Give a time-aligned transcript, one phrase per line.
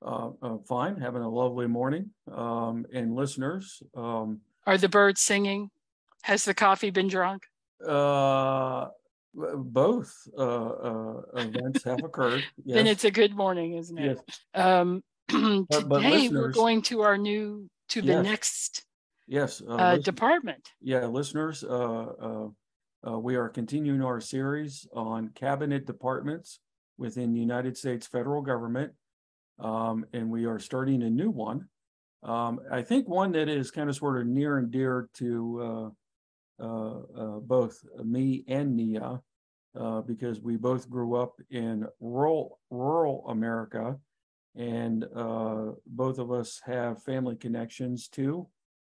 [0.00, 2.10] Uh, uh, fine, having a lovely morning.
[2.32, 5.70] Um, and listeners, um, Are the birds singing?
[6.22, 7.44] Has the coffee been drunk?
[7.86, 8.88] uh,
[9.34, 12.42] both uh, uh, events have occurred.
[12.66, 14.18] Then it's a good morning, isn't yes,
[14.54, 14.58] it?
[14.58, 18.24] Um, But- but we're going to our new to the Yes.
[18.24, 18.84] next
[19.28, 19.62] yes.
[19.62, 20.68] uh, uh, listen- department.
[20.80, 22.48] Yeah, listeners, uh, uh,
[23.06, 26.60] uh, we are continuing our series on cabinet departments
[26.96, 28.92] within the United States federal government.
[29.58, 31.68] Um, and we are starting a new one.
[32.22, 35.92] Um, I think one that is kind of sort of near and dear to,
[36.60, 39.20] uh, uh, uh, both me and Nia,
[39.78, 43.96] uh, because we both grew up in rural, rural America.
[44.56, 48.48] And, uh, both of us have family connections to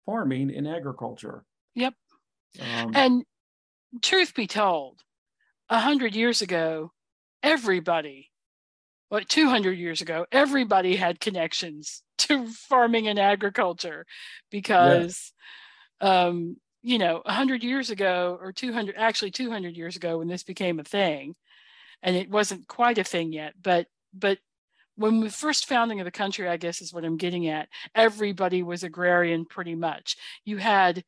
[0.06, 1.44] farming and agriculture.
[1.74, 1.94] Yep.
[2.60, 3.24] Um, And
[4.02, 5.00] truth be told,
[5.68, 6.92] a hundred years ago,
[7.42, 8.27] everybody,
[9.08, 14.06] what, 200 years ago, everybody had connections to farming and agriculture
[14.50, 15.32] because,
[16.00, 20.78] um, you know, 100 years ago or 200, actually 200 years ago when this became
[20.78, 21.34] a thing,
[22.02, 24.38] and it wasn't quite a thing yet, but, but
[24.94, 28.64] when the first founding of the country, I guess is what I'm getting at, everybody
[28.64, 30.16] was agrarian pretty much.
[30.44, 31.04] You had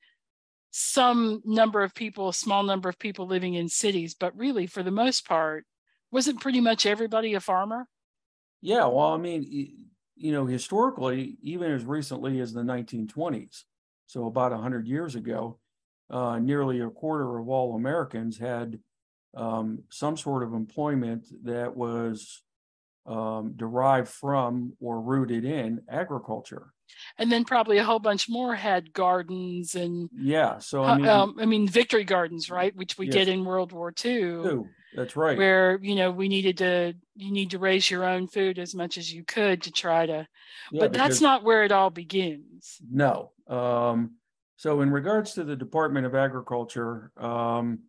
[0.70, 4.84] some number of people, a small number of people living in cities, but really for
[4.84, 5.64] the most part,
[6.12, 7.86] wasn't pretty much everybody a farmer?
[8.60, 13.64] Yeah, well, I mean, you know, historically, even as recently as the nineteen twenties,
[14.06, 15.60] so about hundred years ago,
[16.10, 18.80] uh, nearly a quarter of all Americans had
[19.34, 22.42] um, some sort of employment that was
[23.06, 26.74] um, derived from or rooted in agriculture.
[27.18, 31.36] And then probably a whole bunch more had gardens and Yeah, so I mean, um,
[31.40, 32.74] I mean victory gardens, right?
[32.76, 33.24] Which we Yes.
[33.24, 35.38] did in World War II, too, that's right.
[35.38, 38.98] where you know we needed to you need to raise your own food as much
[38.98, 40.26] as you could to try to.
[40.72, 42.78] Yeah, but that's not where it all begins.
[42.90, 43.32] No.
[43.46, 44.16] Um,
[44.56, 47.80] so in regards to the Department of Agriculture, um,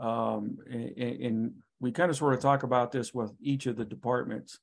[0.00, 4.58] um, and we kind of sort of talk about this with each of the departments.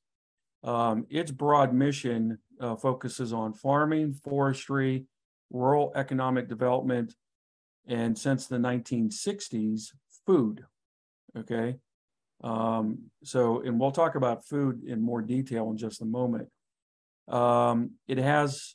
[0.64, 5.06] Um, its broad mission uh, focuses on farming, forestry,
[5.50, 7.14] rural economic development,
[7.86, 9.92] and since the nineteen sixties,
[10.26, 10.64] food.
[11.36, 11.76] Okay.
[12.42, 16.48] Um, so, and we'll talk about food in more detail in just a moment.
[17.26, 18.74] Um, it has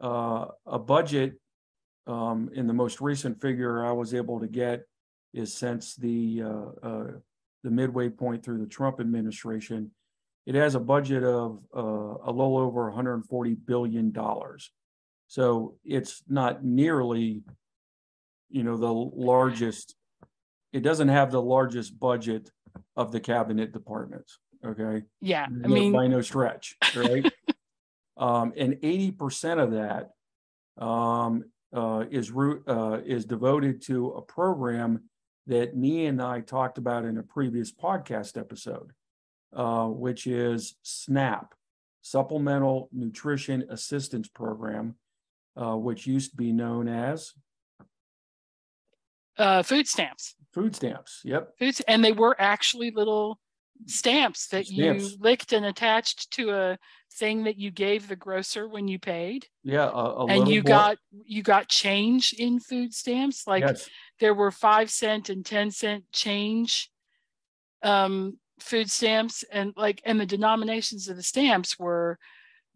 [0.00, 1.34] uh, a budget
[2.06, 4.82] um, in the most recent figure I was able to get
[5.34, 7.06] is since the uh, uh,
[7.64, 9.90] the midway point through the Trump administration,
[10.46, 11.80] it has a budget of uh,
[12.24, 14.70] a little over 140 billion dollars.
[15.26, 17.42] So it's not nearly,
[18.48, 19.94] you know, the largest.
[20.72, 22.50] It doesn't have the largest budget
[22.96, 24.38] of the cabinet departments.
[24.64, 25.04] Okay.
[25.20, 27.30] Yeah, I mean, by no stretch, right?
[28.16, 30.10] um, and eighty percent of that
[30.82, 35.02] um, uh, is root uh, is devoted to a program
[35.46, 38.92] that me and I talked about in a previous podcast episode,
[39.54, 41.54] uh, which is SNAP,
[42.02, 44.96] Supplemental Nutrition Assistance Program,
[45.56, 47.32] uh, which used to be known as
[49.38, 50.34] uh, food stamps.
[50.52, 51.20] Food stamps.
[51.24, 51.58] Yep.
[51.58, 53.38] foods and they were actually little
[53.86, 56.78] stamps that you licked and attached to a
[57.18, 59.88] thing that you gave the grocer when you paid Yeah.
[59.88, 63.88] A, a and you boy- got you got change in food stamps like yes.
[64.20, 66.90] there were five cent and ten cent change
[67.82, 72.18] um food stamps and like and the denominations of the stamps were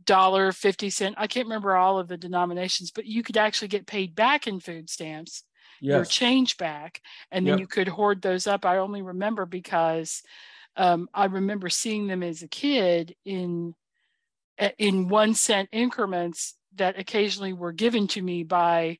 [0.04, 3.86] dollar 50 cent i can't remember all of the denominations but you could actually get
[3.86, 5.42] paid back in food stamps
[5.90, 7.00] your change back
[7.30, 7.60] and then Yep.
[7.60, 10.22] you could hoard those up i only remember because
[10.76, 13.74] um, i remember seeing them as a kid in
[14.78, 18.98] in one cent increments that occasionally were given to me by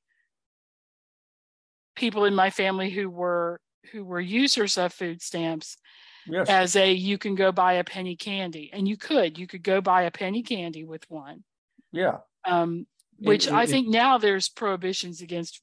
[1.95, 3.61] people in my family who were
[3.93, 5.77] who were users of food stamps
[6.25, 6.49] Yes.
[6.49, 9.81] as a you can go buy a penny candy and you could you could go
[9.81, 11.43] buy a penny candy with one
[11.91, 12.19] yeah.
[12.47, 12.87] um,
[13.19, 15.59] which and- I and- think now there's prohibitions against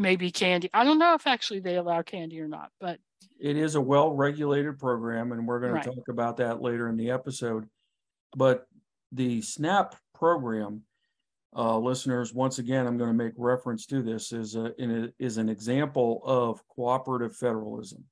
[0.00, 0.70] maybe candy.
[0.72, 2.98] I don't know if actually they allow candy or not, but
[3.38, 5.84] It is a well-regulated program, and we're going Right.
[5.84, 7.68] to talk about that later in the episode.
[8.36, 8.66] But
[9.12, 10.82] the SNAP program
[11.56, 15.12] uh, listeners, once again, I'm going to make reference to this is a, in a,
[15.18, 18.04] is an example of cooperative federalism,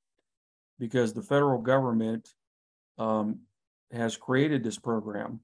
[0.79, 2.35] because the federal government
[2.99, 3.41] um,
[3.93, 5.41] has created this program,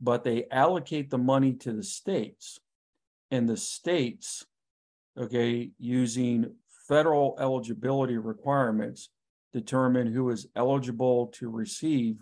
[0.00, 2.58] but they allocate the money to the states,
[3.30, 4.44] and the states,
[5.18, 6.52] okay, using
[6.88, 9.10] federal eligibility requirements,
[9.52, 12.16] determine who is eligible to receive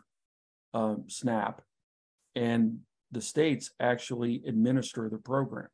[0.73, 1.61] um, SNAP,
[2.35, 2.79] and
[3.13, 5.69] the states actually administer the program.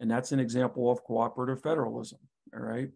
[0.00, 2.18] And that's an example of cooperative federalism.
[2.54, 2.90] All right.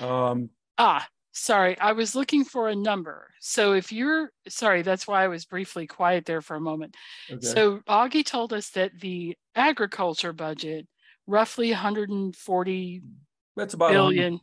[0.00, 3.28] Um, ah, sorry, I was looking for a number.
[3.40, 6.94] So if you're sorry, that's why I was briefly quiet there for a moment.
[7.30, 7.46] Okay.
[7.46, 10.86] So Augie told us that the agriculture budget,
[11.26, 13.02] roughly 140
[13.56, 14.40] that's about billion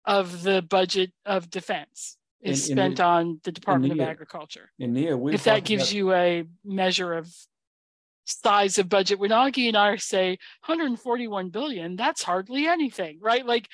[0.06, 4.72] of the budget of defense is in, spent in, on the Department of Agriculture.
[4.80, 5.96] In NEA, if that gives about...
[5.96, 7.30] you a measure of
[8.26, 13.46] size of budget, when Augie and I say 141 billion, that's hardly anything, right?
[13.46, 13.68] Like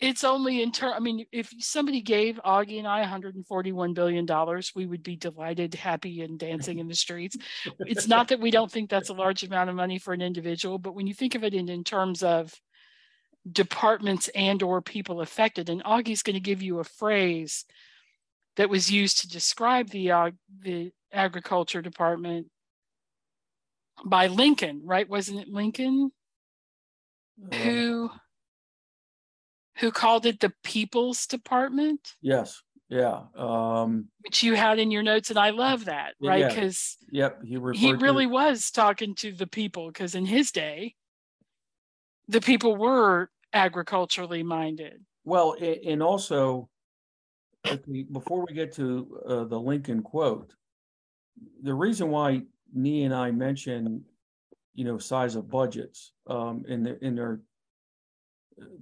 [0.00, 0.92] it's only in turn.
[0.94, 5.74] I mean, if somebody gave Augie and I 141 billion dollars, we would be delighted,
[5.74, 7.36] happy, and dancing in the streets.
[7.80, 10.78] it's not that we don't think that's a large amount of money for an individual,
[10.78, 12.52] but when you think of it in, in terms of
[13.50, 17.64] departments and or people affected, and Augie's going to give you a phrase
[18.56, 22.48] that was used to describe the uh, the agriculture department
[24.04, 25.08] by Lincoln, right?
[25.08, 26.10] Wasn't it Lincoln
[27.52, 28.10] who?
[29.80, 32.14] who called it the People's Department.
[32.20, 32.62] Yes.
[32.88, 33.22] Yeah.
[33.36, 36.48] Um, which you had in your notes, and I love that, right?
[36.48, 37.30] Because yeah.
[37.42, 40.96] yep, he he really was talking to the people because in his day,
[42.30, 45.04] the people were agriculturally minded.
[45.24, 46.68] Well, and also,
[48.12, 50.54] before we get to uh, the Lincoln quote,
[51.62, 52.42] the reason why
[52.72, 54.04] Nia and I mention,
[54.74, 57.40] you know, size of budgets um, in the, in their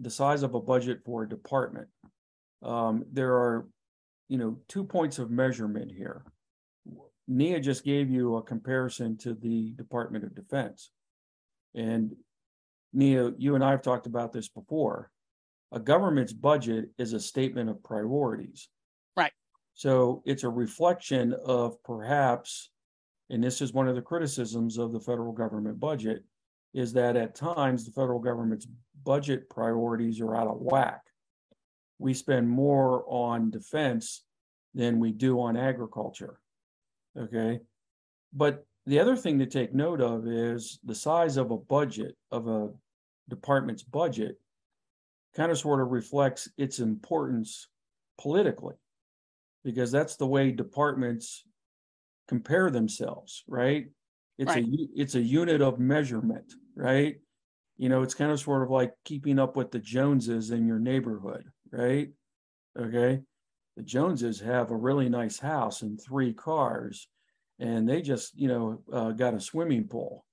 [0.01, 1.89] the size of a budget for a department.
[2.63, 3.69] Um, there are,
[4.29, 6.25] you know, two points of measurement here.
[7.29, 10.91] Nia just gave you a comparison to the Department of Defense.
[11.75, 12.17] And
[12.93, 15.11] Nia, you and I have talked about this before.
[15.73, 18.69] A government's budget is a statement of priorities.
[19.17, 19.33] Right.
[19.75, 22.71] So it's a reflection of perhaps,
[23.29, 26.25] and this is one of the criticisms of the federal government budget,
[26.75, 28.67] is that at times the federal government's
[29.05, 31.03] budget priorities are out of whack.
[31.99, 34.25] We spend more on defense
[34.75, 36.39] than we do on agriculture.
[37.19, 37.61] Okay.
[38.33, 42.49] But the other thing to take note of is the size of a budget, of
[42.49, 42.71] a
[43.29, 44.41] department's budget,
[45.37, 47.69] kind of sort of reflects its importance
[48.19, 48.77] politically,
[49.63, 51.45] because that's the way departments
[52.29, 53.89] compare themselves, right?
[54.39, 54.65] It's right.
[54.65, 57.17] a it's a unit of measurement, right?
[57.77, 60.79] You know, it's kind of sort of like keeping up with the Joneses in your
[60.79, 62.09] neighborhood, right?
[62.79, 63.21] Okay.
[63.77, 67.07] The Joneses have a really nice house and three cars,
[67.59, 70.25] and they just, you know, uh, got a swimming pool.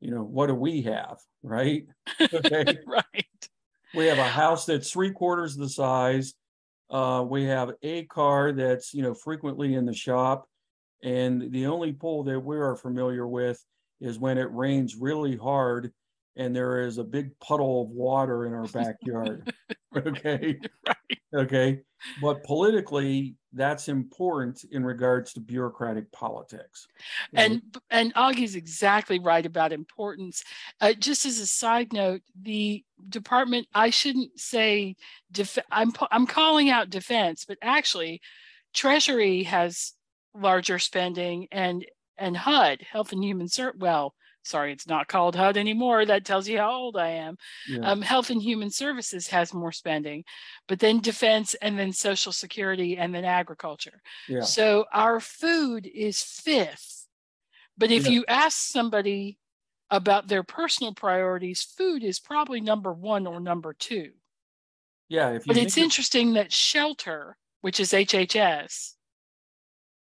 [0.00, 1.84] You know, what do we have, right?
[2.32, 2.78] Okay.
[2.86, 3.48] right.
[3.94, 6.34] We have a house that's three quarters the size.
[6.90, 10.48] Uh, we have a car that's, you know, frequently in the shop
[11.02, 13.62] and the only pool that we are familiar with
[14.00, 15.92] is when it rains really hard
[16.36, 19.52] and there is a big puddle of water in our backyard.
[19.96, 20.58] okay.
[20.86, 21.18] Right.
[21.34, 21.80] Okay.
[22.22, 26.86] But politically, that's important in regards to bureaucratic politics.
[27.34, 30.44] And and Augie's exactly right about importance.
[30.80, 34.96] Uh, just as a side note, the department I shouldn't say
[35.32, 38.20] def- I'm I'm calling out defense, but actually,
[38.74, 39.94] Treasury has
[40.34, 41.86] larger spending and
[42.18, 44.14] and HUD, Health and Human Ser- well,
[44.48, 46.04] sorry, it's not called HUD anymore.
[46.04, 47.36] That tells you how old I am.
[47.68, 47.90] Yeah.
[47.90, 50.24] Um, Health and Human Services has more spending,
[50.66, 54.00] but then defense and then Social Security and then agriculture.
[54.28, 54.42] Yeah.
[54.42, 57.06] So our food is fifth.
[57.76, 58.12] But if yeah.
[58.12, 59.38] you ask somebody
[59.90, 64.10] about their personal priorities, food is probably number one or number two.
[65.08, 65.38] Yeah.
[65.46, 68.92] but it's interesting that shelter, which is HHS,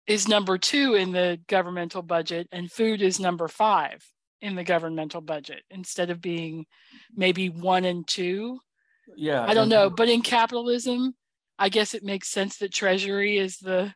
[0.07, 4.05] is number two in the governmental budget and food is number five
[4.43, 6.65] in the governmental budget instead of being
[7.15, 8.59] maybe one and two
[9.15, 11.15] yeah i don't know but in capitalism
[11.57, 13.93] i guess it makes sense that treasury is the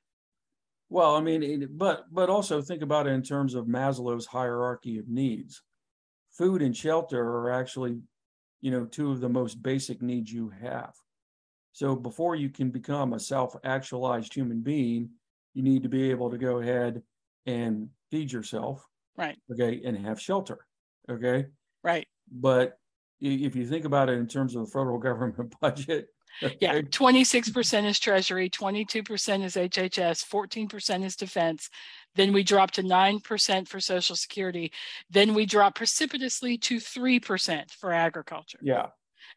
[0.89, 5.09] Well, I mean, but but also think about it in terms of Maslow's hierarchy of
[5.09, 5.61] needs.
[6.31, 7.99] Food and shelter are actually,
[8.61, 10.93] you know, two of the most basic needs you have.
[11.73, 15.09] So before you can become a self-actualized human being,
[15.53, 17.01] you need to be able to go ahead
[17.45, 20.59] and feed yourself, Right, okay, and have shelter,
[21.09, 21.47] okay?
[21.83, 22.07] right.
[22.31, 22.77] But
[23.19, 26.07] if you think about it in terms of the federal government budget,
[26.61, 31.69] Yeah, twenty-six percent is Treasury, twenty-two percent is HHS, fourteen percent is Defense.
[32.15, 34.71] Then we drop to nine percent for Social Security.
[35.09, 38.59] Then we drop precipitously to three percent for agriculture.
[38.61, 38.87] yeah.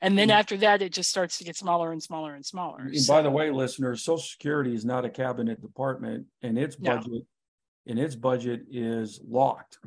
[0.03, 0.35] And then Mm.
[0.41, 2.81] after that, it just starts to get smaller and smaller and smaller.
[2.81, 7.23] And by the way, listeners, Social Security is not a cabinet department and its budget,
[7.91, 9.79] and its budget is locked.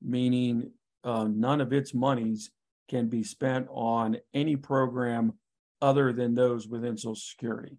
[0.00, 0.70] Meaning,
[1.02, 2.50] uh, none of its monies
[2.88, 5.34] can be spent on any program
[5.82, 7.76] other than those within Social Security.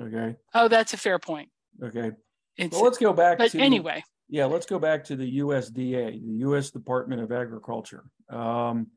[0.00, 1.50] Okay, Oh, that's a fair point.
[1.82, 2.12] okay.
[2.56, 3.60] It's, So let's go back but to.
[3.60, 8.04] anyway, Yeah, let's go back to the USDA, the US Department of Agriculture.
[8.30, 8.88] Um,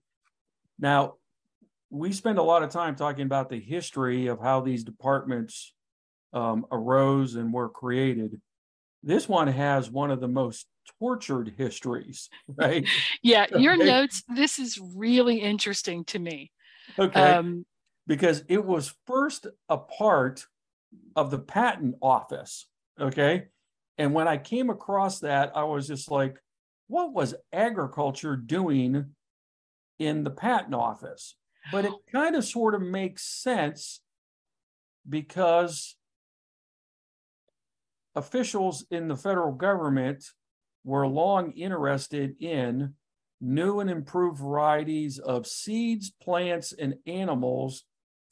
[0.79, 1.15] now,
[1.89, 5.73] we spend a lot of time talking about the history of how these departments
[6.33, 8.39] um, arose and were created.
[9.03, 10.67] This one has one of the most
[10.99, 12.89] tortured histories, right?
[13.21, 13.83] yeah, your Okay.
[13.83, 16.51] notes, this is really interesting to me.
[16.99, 17.65] Okay, Um,
[18.07, 20.47] because it was first a part
[21.15, 22.67] of the patent office.
[22.99, 23.47] Okay.
[23.97, 26.37] And when I came across that, I was just like,
[26.87, 29.15] what was agriculture doing
[29.99, 31.37] in the patent office?
[31.65, 34.01] But it kind of sort of makes sense
[35.07, 35.96] because
[38.17, 40.23] officials in the federal government
[40.83, 42.95] were long interested in
[43.39, 47.83] new and improved varieties of seeds, plants, and animals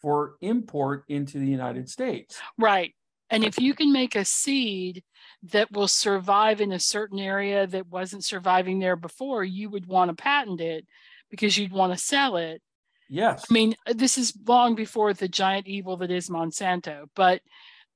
[0.01, 2.39] for import into the United States.
[2.57, 2.95] Right.
[3.29, 5.03] And if you can make a seed
[5.43, 10.09] that will survive in a certain area that wasn't surviving there before, you would want
[10.09, 10.85] to patent it
[11.29, 12.61] because you'd want to sell it.
[13.09, 13.45] Yes.
[13.49, 17.41] I mean, this is long before the giant evil that is Monsanto, but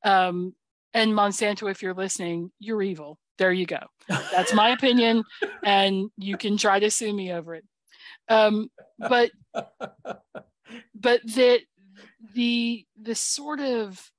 [0.03, 0.53] um
[0.93, 3.19] and Monsanto if you're listening, you're evil.
[3.38, 3.79] There you go.
[4.08, 5.24] That's my opinion
[5.63, 7.65] and you can try to sue me over it.
[8.27, 9.31] Um but
[10.96, 11.62] but that
[12.34, 14.12] the the sort of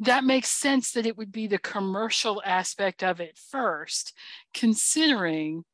[0.00, 4.12] that makes sense that it would be the commercial aspect of it first
[4.54, 5.64] considering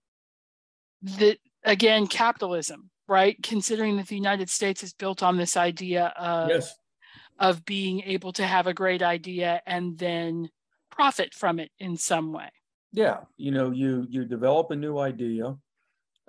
[1.02, 6.48] that again capitalism right considering that the united states is built on this idea of
[6.48, 6.74] yes.
[7.42, 10.48] Of being able to have a great idea and then
[10.90, 12.48] profit from it in some way
[12.92, 13.18] Yeah.
[13.36, 15.56] You know, you you develop a new idea,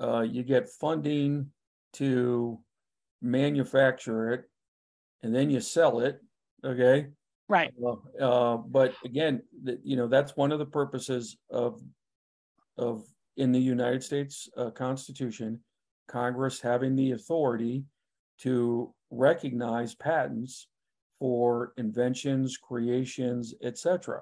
[0.02, 1.52] uh, you get funding
[1.94, 2.60] to
[3.22, 4.44] manufacture it,
[5.22, 6.20] and then you sell it.
[6.66, 7.08] Okay.
[7.50, 9.42] right Uh, uh, but again,
[9.84, 11.82] you know, that's one of the purposes of,
[12.78, 13.04] of,
[13.36, 15.60] in the United States uh, Constitution,
[16.08, 17.84] Congress having the authority
[18.40, 20.68] to recognize patents
[21.24, 24.20] for inventions, creations, et cetera.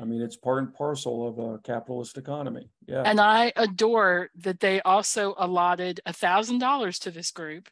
[0.00, 2.68] I mean, it's part and parcel of a capitalist economy.
[2.88, 7.68] Yeah, and i adore that they also allotted a thousand dollars to this group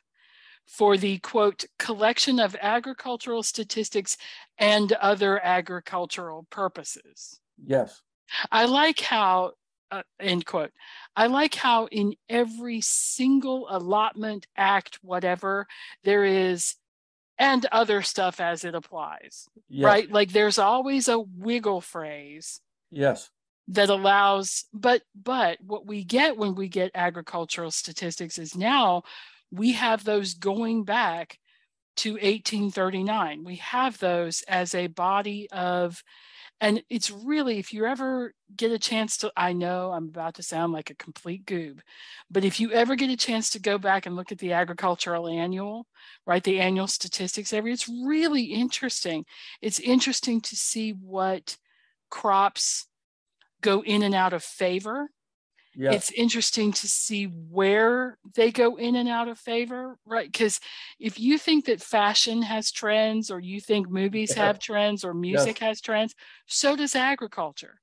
[0.69, 4.17] for the quote collection of agricultural statistics
[4.59, 8.01] and other agricultural purposes yes,
[8.53, 9.55] I like how,
[9.91, 10.71] uh, end quote,
[11.17, 15.67] I like how in every single allotment, act, whatever,
[16.05, 16.77] there is,
[17.43, 20.11] and other stuff as it applies, yes, right?
[20.11, 22.61] Like there's always a wiggle phrase
[22.93, 23.31] yes,
[23.67, 29.03] that allows, but, but what we get when we get agricultural statistics is now
[29.51, 31.39] we have those going back
[31.97, 33.43] to 1839.
[33.43, 36.01] We have those as a body of
[36.63, 40.43] and it's really if you ever get a chance to i know i'm about to
[40.43, 41.81] sound like a complete goob
[42.31, 45.29] but if you ever get a chance to go back and look at the agricultural
[45.29, 45.87] annual
[46.27, 49.25] right the annual statistics every it's really interesting.
[49.61, 51.57] It's interesting to see what
[52.11, 52.87] crops
[53.61, 55.09] go in and out of favor
[55.75, 60.31] yes, it's interesting to see where they go in and out of favor, right?
[60.31, 60.61] Because
[60.99, 64.35] if you think that fashion has trends, or you think movies Yeah.
[64.35, 66.15] have trends, or music has trends,
[66.47, 67.81] so does agriculture.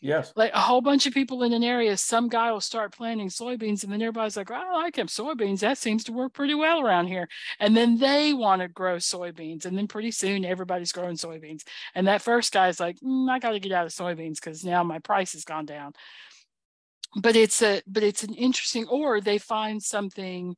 [0.00, 3.28] yes, Like a whole bunch of people in an area, some guy will start planting
[3.28, 5.60] soybeans, and then everybody's like, oh, I like him soybeans.
[5.60, 7.28] That seems to work pretty well around here.
[7.60, 9.64] And then they want to grow soybeans.
[9.64, 11.62] And then pretty soon everybody's growing soybeans.
[11.94, 14.82] And that first guy's like, "Mm, I got to get out of soybeans because now
[14.82, 15.92] my price has gone down
[17.16, 20.56] but it's a but it's an interesting or they find something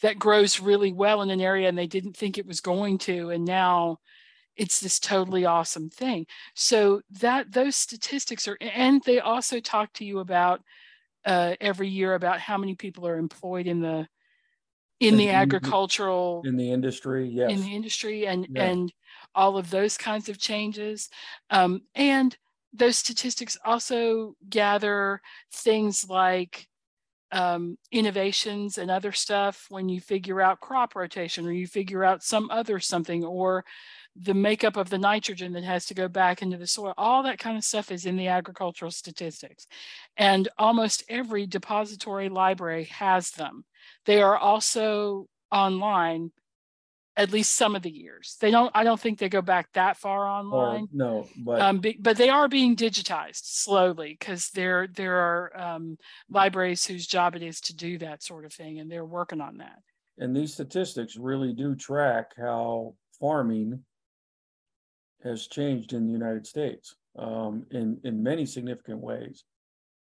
[0.00, 3.30] that grows really well in an area and they didn't think it was going to
[3.30, 3.98] and now
[4.58, 6.26] it's this totally awesome thing.
[6.54, 10.62] So that those statistics are and they also talk to you about
[11.24, 14.08] uh, every year about how many people are employed in the
[15.00, 17.50] in, the agricultural in the industry yes.
[17.50, 18.64] In the industry and yeah.
[18.64, 18.92] and
[19.34, 21.08] all of those kinds of changes.
[21.50, 22.36] Um, and
[22.72, 25.20] those statistics also gather
[25.52, 26.68] things like
[27.30, 32.22] um, innovations and other stuff when you figure out crop rotation or you figure out
[32.22, 33.64] some other something or
[34.16, 36.94] the makeup of the nitrogen that has to go back into the soil.
[36.96, 39.66] All that kind of stuff is in the agricultural statistics.
[40.16, 43.64] And almost every depository library has them.
[44.06, 46.32] They are also online
[47.18, 48.36] at least some of the years.
[48.40, 48.70] They don't.
[48.74, 50.84] I don't think they go back that far online.
[50.84, 55.60] Oh, no, but um, be, but they are being digitized slowly because there there are
[55.60, 55.98] um,
[56.30, 59.58] libraries whose job it is to do that sort of thing, and they're working on
[59.58, 59.80] that.
[60.18, 63.80] And these statistics really do track how farming
[65.24, 69.42] has changed in the United States um, in in many significant ways,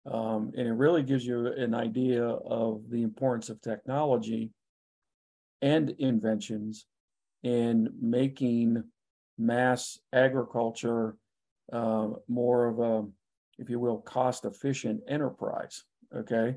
[0.06, 4.52] um, and it really gives you an idea of the importance of technology
[5.64, 6.86] and inventions
[7.44, 8.84] in making
[9.38, 11.16] mass agriculture
[11.72, 13.08] uh, more of a,
[13.58, 15.84] if you will, cost efficient enterprise.
[16.16, 16.56] Okay.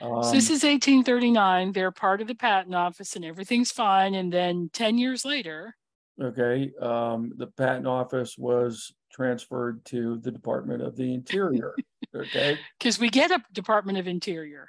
[0.00, 1.72] Um, so this is 1839.
[1.72, 4.14] They're part of the patent office and everything's fine.
[4.14, 5.74] And then 10 years later.
[6.20, 6.70] Okay.
[6.80, 11.74] Um, the patent office was transferred to the Department of the Interior.
[12.14, 12.58] okay.
[12.78, 14.68] Because we get a Department of Interior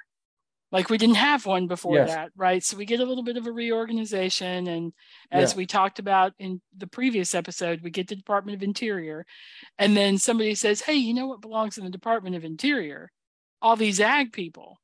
[0.72, 2.08] like we didn't have one before yes.
[2.08, 4.92] that right so we get a little bit of a reorganization and
[5.30, 5.58] as yeah.
[5.58, 9.24] we talked about in the previous episode we get the department of interior
[9.78, 13.12] and then somebody says hey you know what belongs in the department of interior
[13.60, 14.80] all these ag people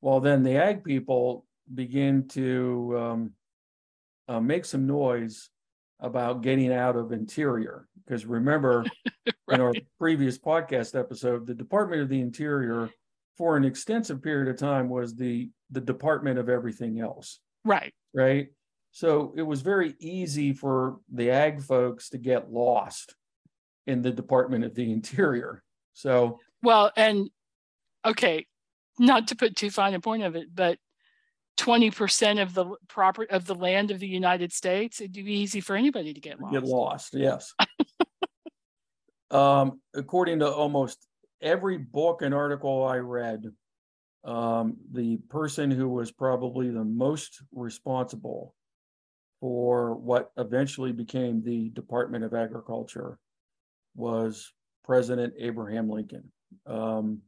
[0.00, 3.32] well then the ag people begin to um,
[4.26, 5.50] uh, make some noise
[6.00, 8.84] about getting out of interior because remember
[9.26, 9.34] right.
[9.50, 12.88] in our previous podcast episode the department of the interior
[13.38, 17.38] for an extensive period of time was the the department of everything else.
[17.64, 17.94] Right.
[18.12, 18.48] Right.
[18.90, 23.14] So it was very easy for the ag folks to get lost
[23.86, 25.62] in the Department of the Interior.
[25.92, 27.30] So well, and
[28.04, 28.46] okay,
[28.98, 30.78] not to put too fine a point of it, but
[31.58, 35.76] 20% of the proper of the land of the United States, it'd be easy for
[35.76, 36.52] anybody to get lost.
[36.52, 37.54] Get lost, yes.
[39.30, 41.06] um, according to almost
[41.40, 43.44] every book and article I read,
[44.24, 48.54] um, the person who was probably the most responsible
[49.40, 53.18] for what eventually became the Department of Agriculture
[53.94, 54.52] was
[54.84, 56.30] President Abraham Lincoln.
[56.66, 57.20] Um,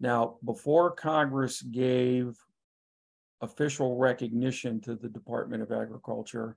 [0.00, 2.36] now, before Congress gave
[3.40, 6.56] official recognition to the Department of Agriculture,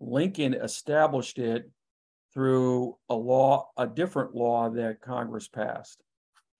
[0.00, 1.70] Lincoln established it
[2.32, 6.02] through a law, a different law that Congress passed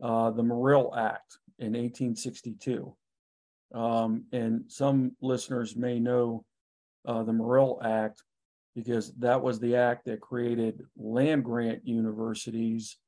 [0.02, 2.94] uh, the Morrill Act in 1862.
[3.74, 6.44] Um, and some listeners may know
[7.06, 8.22] uh, the Morrill Act
[8.74, 12.98] because that was the act that created land grant universities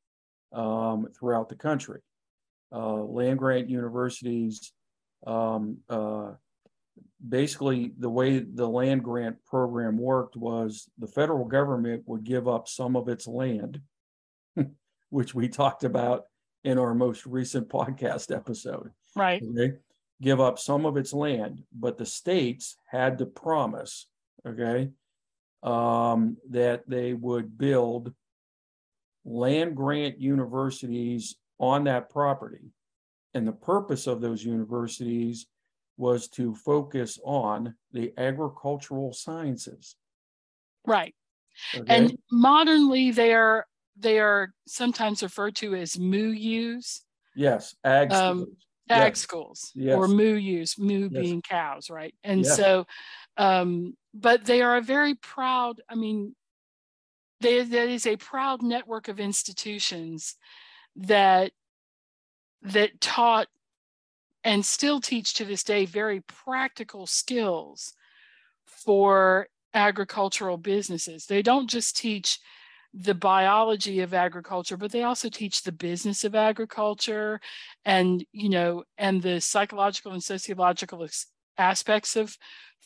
[0.52, 2.00] um, throughout the country.
[2.72, 4.72] Uh, land grant universities,
[5.26, 6.32] um, uh,
[7.26, 12.68] basically, the way the land grant program worked was the federal government would give up
[12.68, 13.80] some of its land,
[15.10, 16.24] which we talked about
[16.64, 18.90] in our most recent podcast episode.
[19.14, 19.42] Right.
[19.42, 19.76] Okay.
[20.20, 24.08] Give up some of its land, but the states had to promise,
[24.46, 24.90] okay,
[25.62, 28.12] um, that they would build
[29.24, 32.72] land grant universities on that property.
[33.34, 35.46] And the purpose of those universities
[35.96, 39.96] was to focus on the agricultural sciences.
[40.84, 41.14] Right.
[41.76, 41.84] Okay?
[41.94, 43.66] And modernly, they are
[43.98, 47.00] they are sometimes referred to as MUUs.
[47.34, 48.56] Yes, ag um, schools.
[48.90, 49.18] Ag yes.
[49.20, 49.96] schools yes.
[49.96, 51.22] or MUUs, moo yes.
[51.22, 52.14] being cows, right?
[52.24, 52.86] And so,
[53.36, 56.34] um, but they are a very proud, I mean,
[57.40, 60.36] they, that is a proud network of institutions
[60.96, 61.52] that
[62.62, 63.46] that taught
[64.42, 67.92] and still teach to this day very practical skills
[68.64, 71.26] for agricultural businesses.
[71.26, 72.40] They don't just teach
[72.94, 77.40] the biology of agriculture but they also teach the business of agriculture
[77.84, 81.06] and you know and the psychological and sociological
[81.58, 82.36] aspects of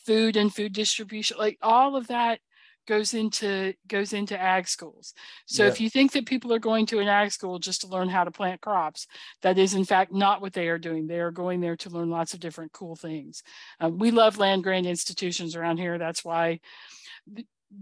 [0.05, 2.41] food and food distribution like all of that
[2.87, 5.15] goes into goes into ag schools.
[5.47, 5.71] So yeah.
[5.71, 8.25] if you think that people are going to an ag school just to learn how
[8.25, 9.07] to plant crops
[9.43, 11.07] that is in fact not what they are doing.
[11.07, 13.43] They are going there to learn lots of different cool things.
[13.81, 15.99] Um, we love land grant institutions around here.
[15.99, 16.61] That's why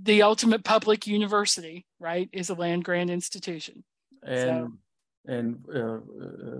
[0.03, 3.85] the ultimate public university, right, is a land grant institution.
[4.22, 4.72] And
[5.26, 5.98] and uh, uh,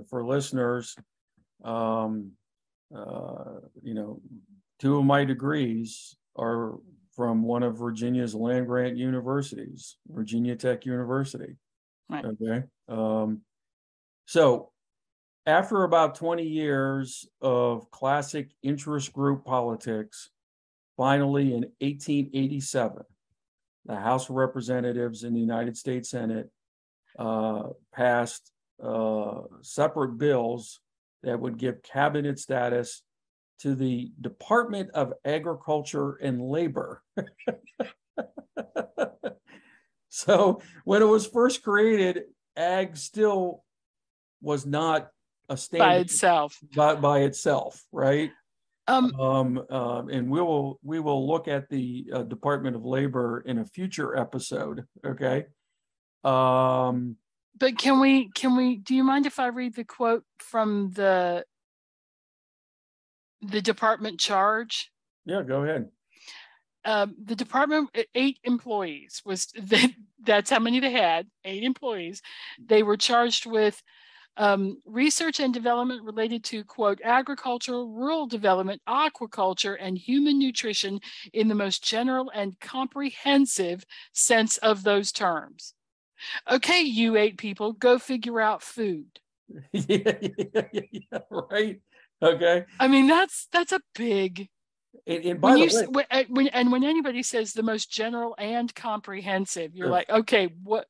[0.09, 0.95] for listeners,
[1.65, 2.33] um,
[2.95, 4.21] uh, you know,
[4.79, 6.79] two of my degrees are
[7.15, 11.57] from one of Virginia's land grant universities, Virginia Tech University.
[12.09, 12.25] Right.
[12.25, 12.63] Okay.
[12.89, 13.43] Um,
[14.27, 14.71] so
[15.47, 20.31] after about 20 years of classic interest group politics,
[20.97, 23.03] finally in 1887,
[23.87, 26.51] the House of Representatives in the United States Senate
[27.19, 30.81] uh, passed uh, separate bills
[31.23, 33.03] that would give cabinet status
[33.61, 37.03] to the Department of Agriculture and Labor.
[40.09, 42.25] so when it was first created,
[42.57, 43.65] ag still
[44.41, 45.11] was not
[45.49, 46.59] a standard by itself.
[46.75, 48.31] by, by itself, right?
[48.91, 53.43] Um, Um, um, and we will we will look at the uh, Department of Labor
[53.47, 54.85] in a future episode.
[55.07, 55.47] Okay.
[56.25, 57.17] Um,
[57.57, 61.45] but can we can we do you mind if I read the quote from the
[63.43, 64.91] the department charge?
[65.25, 65.89] yeah, go ahead.
[66.85, 69.91] Um, the department eight employees was that
[70.25, 72.23] that's how many they had eight employees
[72.59, 73.81] they were charged with
[74.37, 81.01] um, research and development related to quote agriculture rural development aquaculture and human nutrition
[81.33, 85.75] in the most general and comprehensive sense of those terms
[86.51, 89.07] okay you eight people go figure out food
[89.73, 91.81] yeah, yeah, yeah, yeah, right.
[92.23, 92.65] Okay.
[92.79, 94.49] i mean that's that's a big
[95.07, 97.63] And, and by when the you way, when, uh, when and when anybody says the
[97.63, 99.93] most general and comprehensive you're Sure.
[99.93, 100.87] like okay what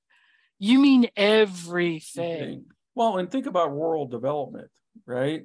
[0.58, 2.64] you mean everything thing.
[2.94, 4.68] Well, and think about rural development,
[5.06, 5.44] right?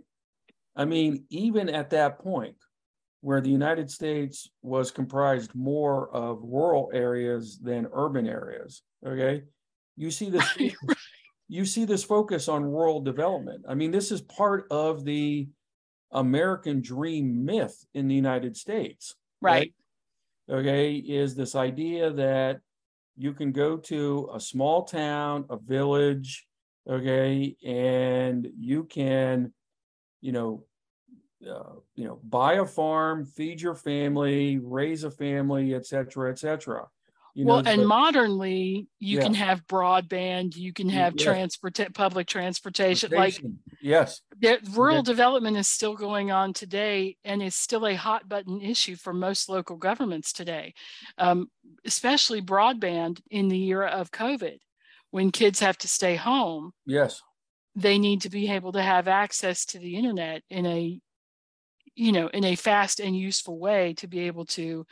[0.75, 2.55] I mean, even at that point,
[3.21, 9.43] where the United States was comprised more of rural areas than urban areas, okay?
[9.95, 10.57] You see this
[11.47, 13.65] you see this focus on rural development.
[13.67, 15.47] I mean, this is part of the
[16.11, 19.73] American dream myth in the United States right
[20.49, 22.59] okay, is this idea that
[23.17, 26.45] you can go to a small town, a village,
[26.87, 29.53] okay, and you can,
[30.21, 30.63] you know,
[31.47, 36.39] uh, you know, buy a farm, feed your family, raise a family, et cetera, et
[36.39, 36.87] cetera.
[37.35, 42.27] You well know, and but- modernly you can have broadband you can have transport public
[42.27, 43.43] transportation like
[43.81, 48.61] yes, there, rural development is still going on today and is still a hot button
[48.61, 50.73] issue for most local governments today
[51.17, 51.49] um,
[51.83, 54.59] especially broadband in the era of covid
[55.15, 57.21] when kids have to stay home yes,
[57.73, 60.99] they need to be able to have access to the internet in a
[61.95, 64.85] you know in a fast and useful way to be able to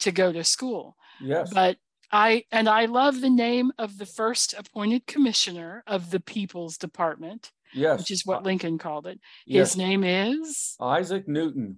[0.00, 1.76] to go to school yes, but
[2.10, 7.50] i and i love the name of the first appointed commissioner of the people's department
[7.74, 7.98] yes.
[7.98, 9.72] which is what lincoln called it yes.
[9.72, 11.76] his name is Isaac Newton.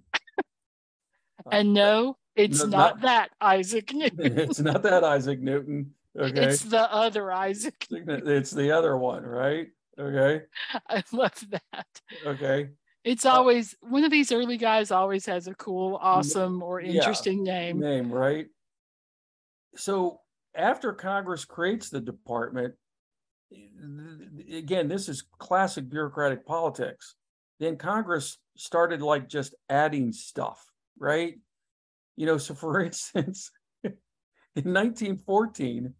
[1.51, 5.93] and no it's No, not, not- that isaac newton it's not that Isaac Newton.
[6.17, 6.45] Okay.
[6.45, 9.67] it's the other isaac It's the other one, right?
[9.99, 10.43] Okay.
[10.89, 12.69] i love that Okay.
[13.03, 16.91] it's Uh, always one of these early guys always has a cool awesome or yeah.
[16.91, 18.47] interesting name name, right?
[19.75, 20.21] So
[20.55, 22.75] after Congress creates the department,
[24.51, 27.15] again, this is classic bureaucratic politics.
[27.59, 30.65] Then Congress started like just adding stuff,
[30.97, 31.35] right?
[32.15, 33.51] You know, so for instance,
[33.83, 33.91] in
[34.55, 35.93] 1914,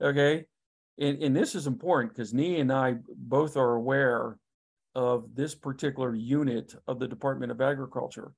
[0.00, 0.44] okay,
[0.98, 4.38] and, and this is important because Nia and I both are aware
[4.94, 8.32] of this particular unit of the Department of Agriculture.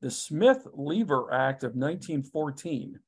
[0.00, 2.98] The Smith Lever Act of 1914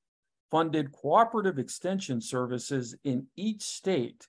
[0.50, 4.26] funded cooperative extension services in each state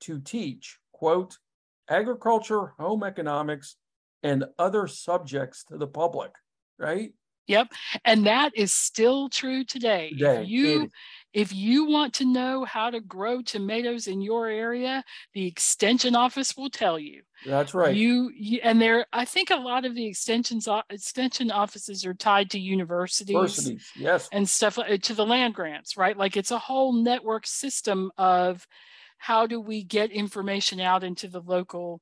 [0.00, 1.38] to teach, quote,
[1.88, 3.76] agriculture, home economics,
[4.22, 6.32] and other subjects to the public,
[6.78, 7.12] right?
[7.46, 7.72] Yep.
[8.04, 10.10] And that is still true today.
[10.10, 10.90] Today, If you
[11.34, 15.02] if you want to know how to grow tomatoes in your area,
[15.34, 17.22] the extension office will tell you.
[17.44, 17.94] That's right.
[17.94, 22.50] You, you and there I think a lot of the extensions extension offices are tied
[22.50, 26.16] to universities Universities, yes, and stuff uh, to the land grants, right?
[26.16, 28.66] Like it's a whole network system of
[29.18, 32.00] how do we get information out into the local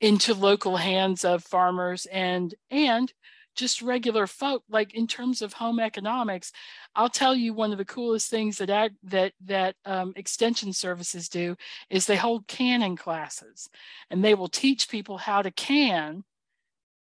[0.00, 3.12] into local hands of farmers and and
[3.58, 6.52] just regular folk like in terms of home economics
[6.94, 11.56] i'll tell you one of the coolest things that that that um, extension services do
[11.90, 13.68] is they hold canning classes
[14.10, 16.22] and they will teach people how to can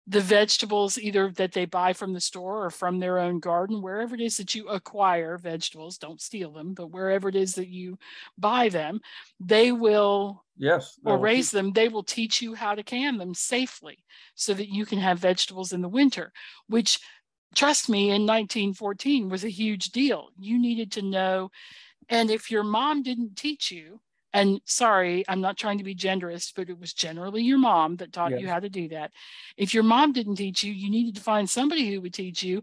[0.08, 4.16] the vegetables either that they buy from the store or from their own garden, wherever
[4.16, 8.00] it is that you acquire vegetables, don't steal them, but wherever it is that you
[8.38, 9.02] buy them,
[9.40, 11.00] they will Yes.
[11.06, 14.86] or raise them, they will teach you how to can them safely so that you
[14.86, 16.32] can have vegetables in the winter,
[16.68, 17.00] which
[17.54, 20.30] trust me, in 1914 was a huge deal.
[20.40, 21.52] You needed to know.
[22.10, 24.00] And if your mom didn't teach you,
[24.38, 28.14] and sorry, I'm not trying to be genderist, but it was generally your mom that
[28.14, 29.12] taught you how to do that.
[29.58, 32.62] If your mom didn't teach you, you needed to find somebody who would teach you.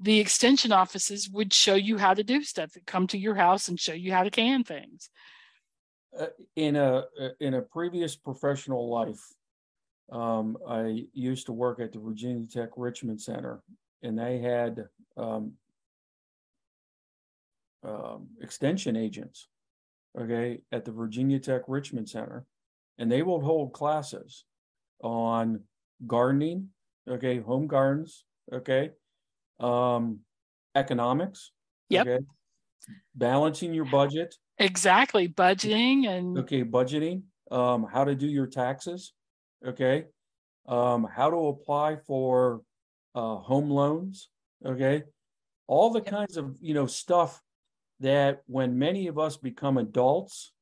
[0.00, 3.68] The extension offices would show you how to do stuff that come to your house
[3.68, 5.10] and show you how to can things.
[6.18, 9.22] uh, in a uh, in a previous professional life,
[10.10, 13.62] um, I used to work at the Virginia Tech Richmond Center,
[14.02, 15.52] and they had um,
[17.84, 19.48] um, extension agents,
[20.18, 22.44] okay, at the Virginia Tech Richmond Center,
[22.98, 24.44] and they will hold classes
[25.02, 25.60] on
[26.06, 26.68] gardening,
[27.08, 28.90] okay, home gardens, okay,
[29.60, 30.20] um,
[30.74, 31.52] economics,
[31.88, 32.06] Yep.
[32.06, 32.24] okay,
[33.14, 39.12] balancing your budget, Exactly, budgeting and Okay, budgeting, um, how to do your taxes,
[39.64, 40.04] okay?
[40.66, 42.62] Um, how to apply for,
[43.14, 44.28] uh, home loans,
[44.64, 45.02] okay?
[45.66, 46.06] All the Yep.
[46.10, 47.42] kinds of, you know, stuff
[48.02, 50.52] that when many of us become adults,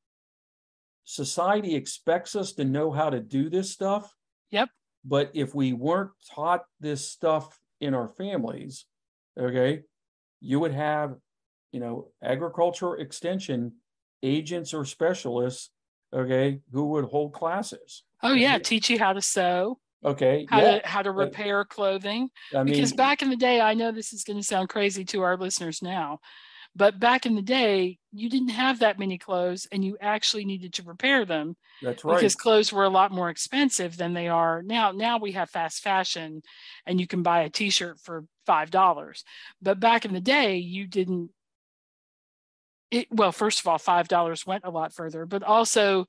[1.04, 4.14] society expects us to know how to do this stuff.
[4.50, 4.68] Yep.
[5.04, 8.84] But if we weren't taught this stuff in our families,
[9.38, 9.82] okay,
[10.40, 11.16] you would have,
[11.72, 13.72] you know, agriculture extension
[14.22, 15.70] agents or specialists,
[16.14, 18.04] okay, who would hold classes.
[18.22, 22.28] oh yeah, teach you how to sew, Okay, how yeah, to how to repair clothing.
[22.54, 25.04] I mean, Because back in the day, I know this is going to sound crazy
[25.06, 26.20] to our listeners now,
[26.76, 30.72] but back in the day, you didn't have that many clothes and you actually needed
[30.74, 32.16] to repair them that's right.
[32.16, 34.92] because clothes were a lot more expensive than they are now.
[34.92, 36.42] Now we have fast fashion
[36.86, 39.24] and you can buy a t-shirt for five dollars.
[39.60, 41.30] But back in the day, you didn't
[42.90, 46.06] it well, first of all, five dollars went a lot further, but also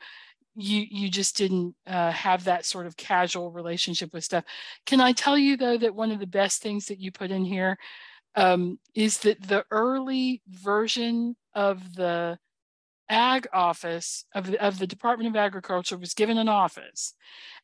[0.55, 4.43] you you just didn't uh, have that sort of casual relationship with stuff.
[4.85, 7.45] Can I tell you though that one of the best things that you put in
[7.45, 7.77] here
[8.35, 12.37] um, is that the early version of the
[13.09, 17.13] ag office of the, of the Department of Agriculture was given an office,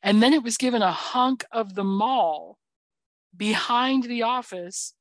[0.03, 2.57] and then it was given a hunk of the mall
[3.35, 4.93] behind the office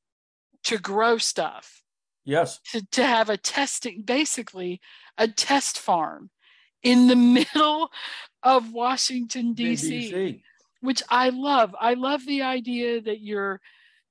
[0.63, 1.83] to grow stuff
[2.25, 4.81] Yes, to, to have a testing basically
[5.17, 6.29] a test farm
[6.83, 7.15] in the
[7.55, 7.89] middle
[8.43, 10.41] of Washington DC DC.
[10.81, 11.75] which I love.
[11.79, 13.59] I love the idea that you're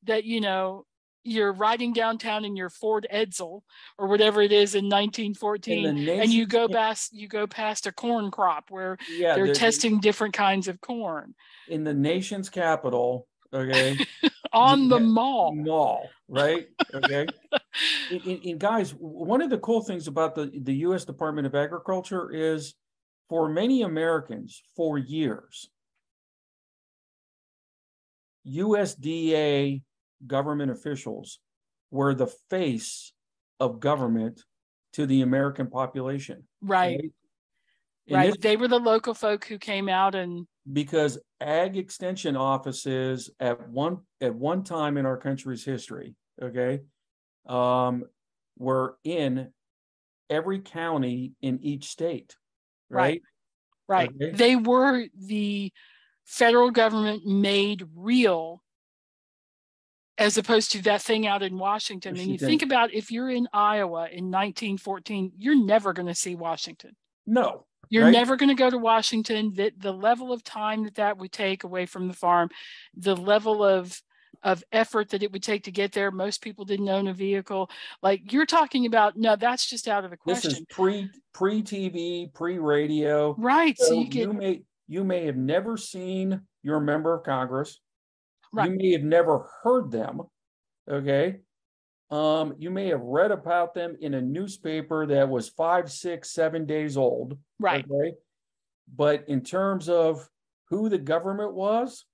[0.04, 0.84] that you know
[1.26, 3.62] you're riding downtown in your Ford Edsel
[3.98, 5.86] or whatever it is in In the 1914
[6.20, 10.34] and you go past you go past a corn crop where Yeah, they're testing different
[10.34, 11.34] kinds of corn
[11.68, 13.98] in the nation's capital, okay,
[14.52, 15.54] on the mall.
[15.54, 16.68] mall, right?
[16.94, 17.26] Okay.
[18.10, 22.74] And guys, one of the cool things about the, the US Department of Agriculture is
[23.28, 25.68] for many Americans for years,
[28.46, 29.82] USDA
[30.26, 31.38] government officials
[31.90, 33.12] were the face
[33.60, 34.42] of government
[34.92, 36.44] to the American population.
[36.60, 37.00] Right.
[37.00, 37.12] And
[38.08, 38.26] Right.
[38.26, 43.68] this- They were the local folk who came out and because ag extension offices at
[43.68, 46.80] one at one time in our country's history okay
[47.46, 48.04] um
[48.58, 49.52] were in
[50.30, 52.34] every county in each state
[52.88, 53.22] right,
[53.86, 54.10] right.
[54.10, 54.32] Okay.
[54.32, 55.72] They were the
[56.24, 58.62] federal government made real
[60.18, 62.16] as opposed to that thing out in Washington.
[62.16, 66.34] And you think about if you're in Iowa in 1914, you're never going to see
[66.34, 66.96] Washington.
[67.26, 68.12] no You're Right.
[68.12, 69.52] never going to go to Washington.
[69.54, 72.48] That the level of time that that would take away from the farm,
[72.96, 74.00] the level of
[74.42, 76.10] of effort that it would take to get there.
[76.10, 77.70] Most people didn't own a vehicle.
[78.02, 80.50] Like you're talking about, no, that's just out of the question.
[80.50, 83.76] this is pre pre tv pre radio right.
[83.78, 87.80] So so you get you may you may have never seen your member of congress
[88.52, 88.70] Right.
[88.70, 90.22] you may have never heard them
[90.90, 91.40] okay
[92.10, 96.64] um you may have read about them in a newspaper that was five six seven
[96.66, 97.84] days old right.
[97.90, 98.14] Okay.
[98.94, 100.28] But in terms of
[100.70, 102.04] who the government was,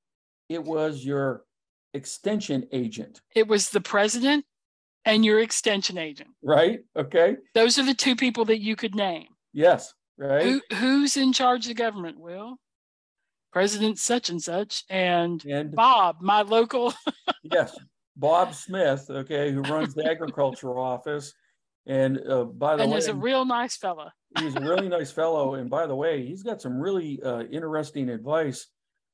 [0.49, 1.45] it was your
[1.93, 4.47] extension agent, It was the president
[5.05, 6.31] and your extension agent.
[6.43, 6.81] right?
[6.97, 7.37] Okay.
[7.55, 9.27] Those are the two people that you could name.
[9.53, 9.93] Yes.
[10.17, 10.45] Right.
[10.45, 12.19] Who who's in charge of the government?
[12.19, 12.57] Will
[13.53, 16.95] President such and such and and Bob, my local.
[17.43, 17.79] yes,
[18.17, 21.35] Bob Smith, okay, who runs the agriculture office.
[21.87, 24.13] And uh, by the and way, he's a real nice fella.
[24.39, 25.55] he's a really nice fellow.
[25.63, 28.69] And by the way, he's got some really uh, interesting advice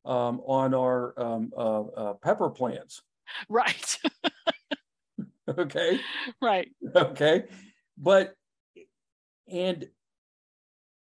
[0.05, 3.03] um, on our um, uh, uh, pepper plants.
[3.49, 3.99] Right.
[5.59, 6.01] okay.
[6.41, 6.69] Right.
[6.95, 7.45] Okay.
[7.97, 8.35] But
[9.51, 9.89] and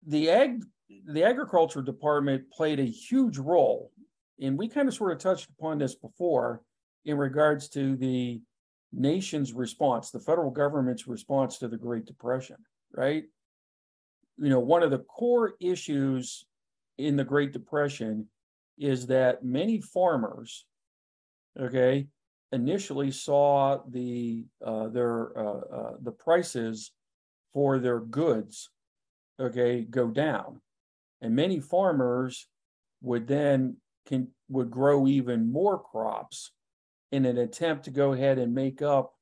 [0.05, 0.63] the ag
[1.07, 3.91] the agriculture department played a huge role,
[4.41, 6.61] and we kind of sort of touched upon this before
[7.05, 8.41] in regards to the
[8.91, 12.57] nation's response, the federal government's response to the Great Depression,
[12.91, 13.23] right?
[14.37, 16.45] You know, one of the core issues
[16.97, 18.27] in the Great Depression
[18.77, 20.65] is that many farmers,
[21.59, 22.07] okay,
[22.51, 26.91] initially saw the uh, their uh, uh, the prices
[27.53, 28.69] for their goods,
[29.39, 30.61] okay, go down,
[31.21, 32.47] and many farmers
[33.01, 36.51] would then can would grow even more crops
[37.11, 39.13] in an attempt to go ahead and make up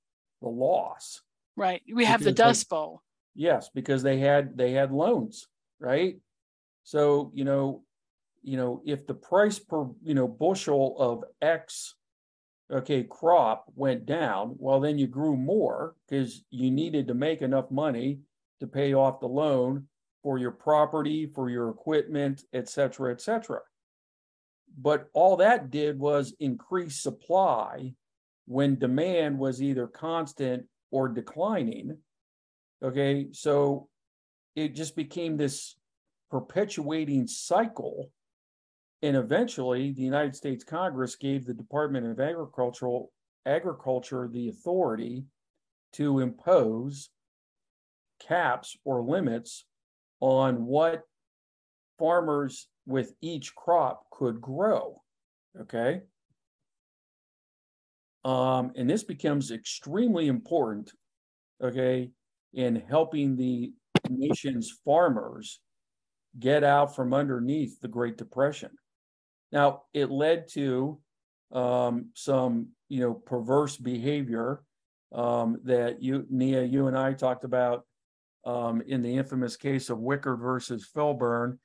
[0.41, 1.21] the loss.
[1.56, 1.82] Right.
[1.91, 3.01] We have the Dust Bowl.
[3.36, 5.47] Yes, because they had they had loans,
[5.79, 6.17] right?
[6.84, 7.84] So, you know,
[8.41, 11.95] you know, if the price per, you know, bushel of X
[12.71, 17.69] okay, crop went down, well then you grew more because you needed to make enough
[17.69, 18.19] money
[18.60, 19.88] to pay off the loan
[20.24, 23.60] for your property, for your equipment, et cetera, et cetera.
[24.76, 27.94] But all that did was increase supply
[28.48, 31.98] when demand was either constant or declining.
[32.82, 33.90] Okay, so
[34.56, 35.76] it just became this
[36.32, 38.12] perpetuating cycle.
[39.02, 43.12] And eventually, the United States Congress gave the Department of Agricultural
[43.46, 45.26] Agriculture the authority
[45.94, 47.10] to impose
[48.20, 49.66] caps or limits
[50.24, 51.02] on what
[52.00, 55.02] farmers with each crop could grow.
[55.60, 56.04] Okay.
[58.24, 60.94] Um, and this becomes extremely important,
[61.62, 62.10] okay,
[62.54, 63.74] in helping the
[64.10, 65.60] nation's farmers
[66.40, 68.72] get out from underneath the Great Depression.
[69.52, 71.02] Now, it led to
[71.52, 74.64] um, some, you know, perverse behavior
[75.14, 77.86] um, that you, Nia, you and I talked about
[78.45, 81.58] um, in the infamous case of Wickard versus Filburn,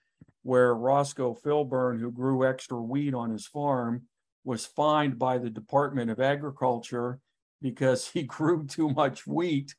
[0.42, 4.02] where Roscoe Filburn, who grew extra wheat on his farm,
[4.44, 7.20] was fined by the Department of Agriculture
[7.60, 9.74] because he grew too much wheat.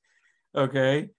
[0.56, 1.10] Okay.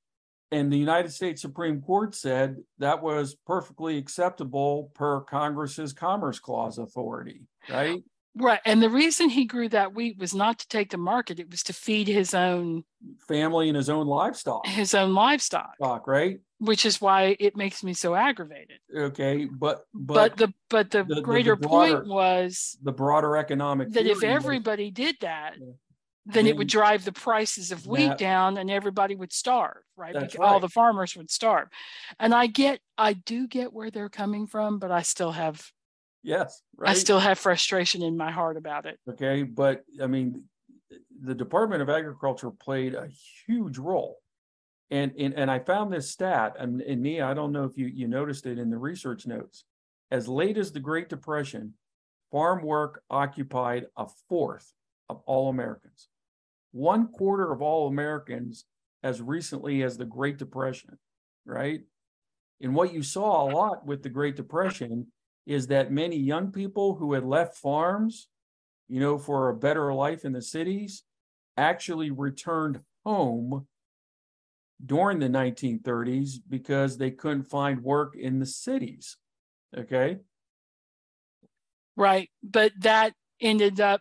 [0.52, 6.78] And the United States Supreme Court said that was perfectly acceptable per Congress's Commerce Clause
[6.78, 8.02] authority, right?
[8.36, 8.60] Right.
[8.64, 11.62] And the reason he grew that wheat was not to take to market, it was
[11.64, 12.84] to feed his own
[13.26, 16.38] Family and his own livestock, his own livestock, stock, right?
[16.58, 18.78] which is why it makes me so aggravated.
[18.94, 23.36] Okay, but but, But, the but the, the- the greater broader- point was the broader
[23.36, 25.72] economic that if theory was- everybody did that, Yeah.
[26.26, 30.12] then it would drive the prices of wheat That- down and everybody would starve, right?
[30.14, 30.60] Because all right.
[30.60, 31.68] the farmers would starve.
[32.20, 35.72] And I get, I do get where they're coming from, but I still have,
[36.22, 36.90] yes, Right?
[36.90, 38.98] I still have frustration in my heart about it.
[39.09, 40.44] Okay, but I mean,
[41.22, 43.09] the Department of Agriculture played a
[43.46, 44.18] huge role.
[44.90, 47.87] And, and, and I found this stat, and, and Nia, I don't know if you,
[47.87, 49.64] you noticed it in the research notes.
[50.11, 51.74] As late as the Great Depression,
[52.33, 54.72] farm work occupied a fourth
[55.09, 56.09] of all Americans.
[56.72, 58.64] One quarter of all Americans
[59.02, 60.98] as recently as the Great Depression,
[61.44, 61.83] right?
[62.61, 65.06] And what you saw a lot with the Great Depression
[65.46, 68.29] is that many young people who had left farms
[68.90, 71.05] you know, for a better life in the cities,
[71.57, 73.66] actually returned home
[74.85, 79.16] during the 1930s because they couldn't find work in the cities.
[79.76, 80.18] Okay.
[81.96, 82.31] Right.
[82.42, 84.00] But that ended up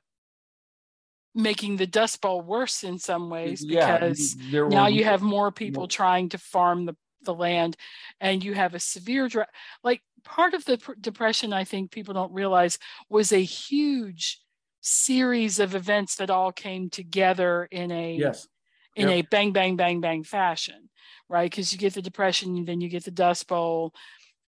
[1.35, 5.51] making the Dust Bowl worse in some ways Yeah, because there now you have more
[5.51, 7.77] people trying to farm the, the land
[8.19, 9.49] and you have a severe drought.
[9.83, 12.77] Like part of the pr- depression, I think people don't realize
[13.09, 14.39] was a huge
[14.81, 18.47] series of events that all came together in a Yes.
[18.95, 19.17] in Yep.
[19.17, 20.89] a bang bang bang bang fashion
[21.27, 23.93] right because you get the depression then you get the dust bowl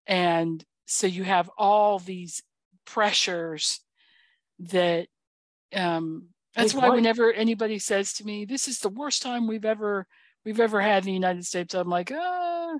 [0.06, 2.42] and so you have all these
[2.86, 3.80] pressures
[4.58, 5.06] that
[5.74, 10.06] um that's why whenever anybody says to me this is the worst time we've ever
[10.44, 12.74] we've ever had in the united states i'm like uh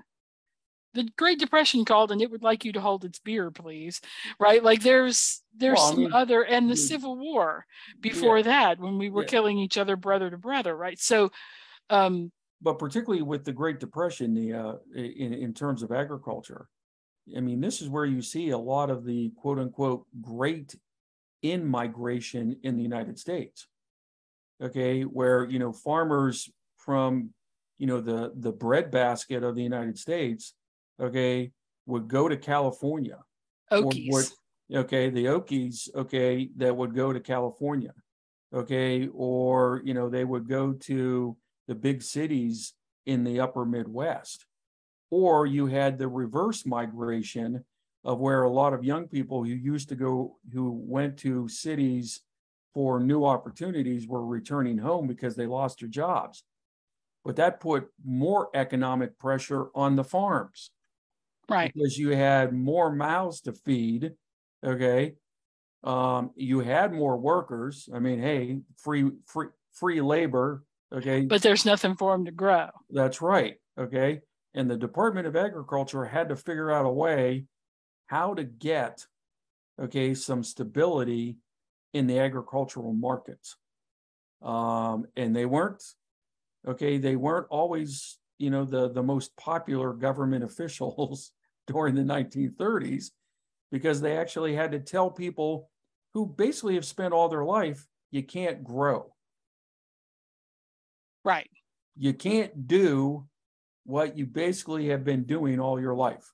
[0.93, 4.01] the great depression called and it would like you to hold its beer please
[4.39, 4.63] right?
[4.63, 7.65] Like there's there's Well, I some mean, other and the you- civil war
[8.01, 9.27] before that when we were Yeah.
[9.29, 10.99] killing each other brother to brother right?
[10.99, 11.31] So
[11.89, 12.31] um
[12.61, 16.67] But particularly with the Great Depression, the uh, in in terms of agriculture,
[17.35, 20.75] I mean, this is where you see a lot of the quote unquote great
[21.41, 23.67] in migration in the United States.
[24.61, 27.33] Okay, where you know farmers from
[27.77, 30.53] you know the the breadbasket of the United States,
[30.99, 31.51] okay,
[31.85, 33.19] would go to California
[33.71, 34.25] okies would
[34.73, 37.93] okay, the Okies, okay, that would go to California,
[38.53, 41.37] okay, or, you know, they would go to
[41.67, 42.73] the big cities
[43.05, 44.45] in the upper Midwest.
[45.11, 47.63] Or you had the reverse migration
[48.03, 52.21] of where a lot of young people who used to go, who went to cities
[52.73, 56.43] for new opportunities were returning home because they lost their jobs.
[57.23, 60.71] But that put more economic pressure on the farms.
[61.49, 61.71] Right.
[61.73, 64.11] Because you had more mouths to feed.
[64.65, 65.15] Okay.
[65.83, 67.89] Um, you had more workers.
[67.93, 70.63] I mean, hey, free, free, free labor.
[70.93, 71.21] Okay.
[71.21, 72.69] But there's nothing for them to grow.
[72.89, 73.55] That's right.
[73.77, 74.21] Okay.
[74.53, 77.45] And the Department of Agriculture had to figure out a way
[78.07, 79.05] how to get,
[79.81, 81.37] okay, some stability
[81.93, 83.57] in the agricultural markets.
[84.41, 85.83] Um, and they weren't,
[86.67, 91.31] okay, they weren't always, you know, the, the most popular government officials
[91.67, 93.11] during the 1930s
[93.71, 95.69] because they actually had to tell people
[96.13, 99.13] who basically have spent all their life, you can't grow.
[101.25, 101.49] Right.
[101.97, 103.27] You can't do
[103.85, 106.31] what you basically have been doing all your life.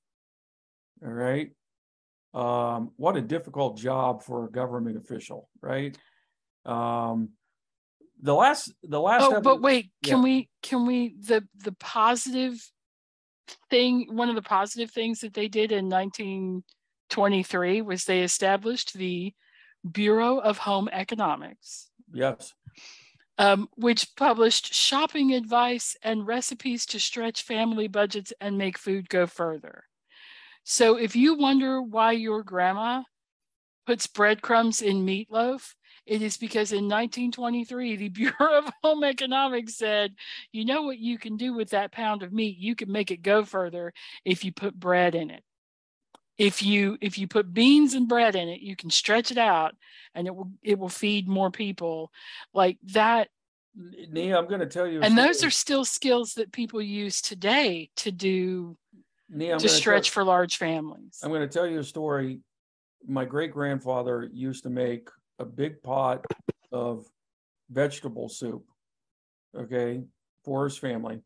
[1.04, 1.52] All right.
[2.34, 5.98] Um, what a difficult job for a government official, right?
[6.66, 7.30] Um,
[8.22, 9.24] the last, the last.
[9.24, 10.24] Oh, epi- but wait, can yeah.
[10.24, 12.60] we, can we, the, the positive
[13.70, 16.64] thing, one of the positive things that they did in nineteen
[17.10, 19.34] twenty-three was they established the
[19.90, 21.90] Bureau of Home Economics.
[22.14, 22.54] Yes.
[23.40, 29.26] um, which published shopping advice and recipes to stretch family budgets and make food go
[29.26, 29.86] further.
[30.66, 33.04] So if you wonder why your grandma
[33.88, 35.74] puts breadcrumbs in meatloaf,
[36.10, 40.16] it is because in 1923, the Bureau of Home Economics said,
[40.52, 42.58] you know what you can do with that pound of meat?
[42.58, 43.94] You can make it go further
[44.26, 45.44] if you put bread in it.
[46.40, 49.76] If you if you put beans and bread in it, you can stretch it out
[50.16, 52.12] and it will it will feed more people.
[52.54, 53.28] Like that
[53.76, 55.02] Nia, I'm going to tell you.
[55.02, 58.78] and those are still skills that people use today to do
[59.30, 61.20] Nia, to stretch Tell, for large families.
[61.22, 62.40] I'm going to tell you a story.
[63.06, 65.10] My great grandfather used to make
[65.40, 66.26] a big pot
[66.72, 67.06] of
[67.72, 68.66] vegetable soup,
[69.58, 70.04] okay,
[70.44, 71.20] for his family.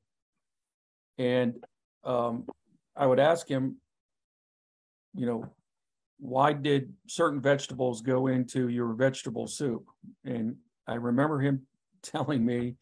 [1.18, 1.64] And
[2.03, 2.45] um,
[2.95, 3.78] I would ask him,
[5.16, 5.45] you know,
[6.20, 9.86] why did certain vegetables go into your vegetable soup?
[10.24, 10.55] And
[10.88, 11.66] I remember him
[12.01, 12.76] telling me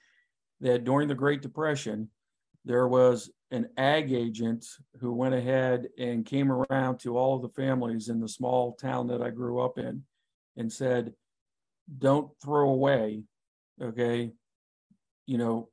[0.60, 2.10] that during the Great Depression,
[2.66, 4.66] there was an ag agent
[5.00, 9.08] who went ahead and came around to all of the families in the small town
[9.08, 10.04] that I grew up in
[10.58, 11.14] and said,
[11.98, 13.24] don't throw away,
[13.82, 14.32] okay,
[15.26, 15.70] you know,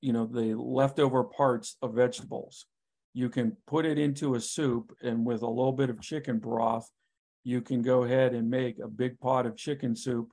[0.00, 2.66] you know, the leftover parts of vegetables.
[3.12, 6.88] You can put it into a soup and with a little bit of chicken broth,
[7.44, 10.30] you can go ahead and make a big pot of chicken soup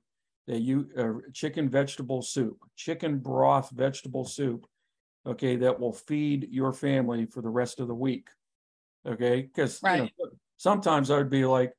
[0.47, 4.65] that you, uh, chicken vegetable soup, chicken broth vegetable soup,
[5.25, 8.29] okay, that will feed your family for the rest of the week.
[9.07, 10.09] Okay, because you know,
[10.57, 11.73] sometimes I would be like,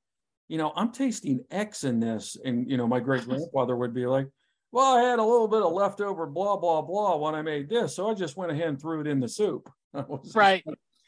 [0.53, 4.05] you know, I'm tasting X in this, and you know, my great grandfather would be
[4.05, 4.28] like,
[4.70, 7.96] well, I had a little bit of leftover blah blah blah when I made this,
[7.96, 9.70] so I just went ahead and threw it in the soup.
[9.94, 10.62] I was just Right.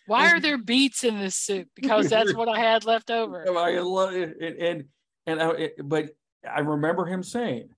[0.07, 1.69] Why are there beets in this soup?
[1.77, 3.47] Because that's what I had left over.
[3.47, 4.85] I love it, and and,
[5.27, 6.09] and I, it, but
[6.51, 7.69] I remember him saying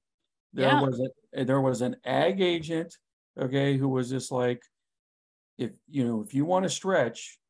[0.53, 0.81] there Yeah.
[0.81, 1.01] was
[1.35, 2.97] a there was an ag agent,
[3.37, 4.63] okay, who was just like,
[5.59, 7.41] if you know, if you want to stretch,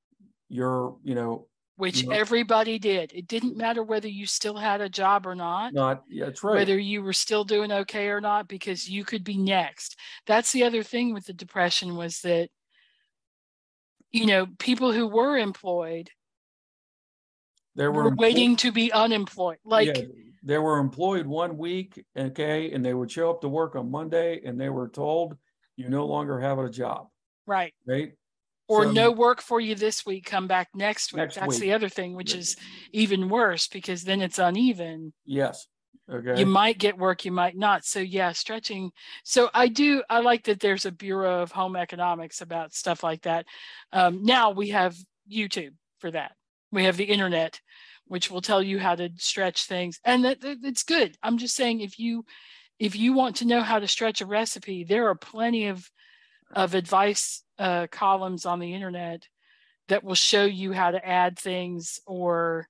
[0.49, 2.15] you're you know Which Yeah.
[2.15, 3.13] everybody did.
[3.15, 5.75] It didn't matter whether you still had a job or not.
[5.75, 6.55] not yeah, that's right.
[6.57, 9.97] whether you were still doing okay or not because you could be next
[10.27, 12.49] that's the other thing with the depression was that
[14.11, 16.09] you know people who were employed
[17.75, 20.05] there were employ- waiting to be unemployed like yeah,
[20.43, 24.41] they were employed one week, okay, and they would show up to work on Monday,
[24.45, 25.37] and they were told
[25.77, 27.09] you no longer have a job,
[27.47, 28.13] right right?
[28.69, 31.61] Or So- no work for you this week come back next week Next that's week.
[31.61, 32.41] the other thing which Yeah.
[32.41, 32.57] is
[32.93, 35.67] even worse because then it's uneven Yes.
[36.11, 36.39] Okay.
[36.39, 38.93] you might get work you might not so yeah stretching
[39.25, 43.23] so i do i like that there's a bureau of home economics about stuff like
[43.23, 43.45] that
[43.93, 44.97] um, now we have
[45.29, 46.33] youtube for that
[46.71, 47.61] we have the internet
[48.07, 51.57] which will tell you how to stretch things and that, that it's good i'm just
[51.57, 52.25] saying if you
[52.79, 55.91] if you want to know how to stretch a recipe there are plenty of
[56.55, 59.27] of advice uh, columns on the internet
[59.89, 62.69] that will show you how to add things or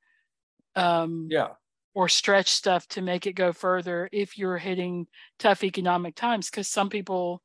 [0.75, 1.49] um, yeah.
[1.95, 5.07] or stretch stuff to make it go further if you're hitting
[5.39, 7.43] tough economic times because some people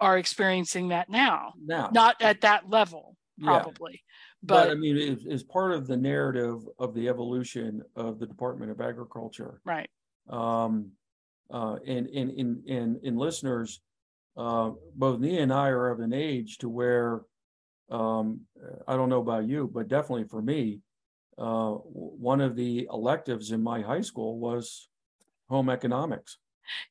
[0.00, 1.90] are experiencing that now Now.
[1.92, 3.60] not at that level Yeah.
[3.60, 4.02] probably
[4.42, 8.70] But I mean, it's, it's part of the narrative of the evolution of the Department
[8.70, 9.60] of Agriculture.
[9.64, 9.90] right,
[10.30, 10.92] Um,
[11.50, 13.80] uh, and, and, and, and, and listeners,
[14.38, 17.22] uh, both Nia and I are of an age to where,
[17.90, 18.42] um,
[18.86, 20.80] I don't know about you, but definitely for me,
[21.36, 24.88] uh, one of the electives in my high school was
[25.48, 26.38] home economics.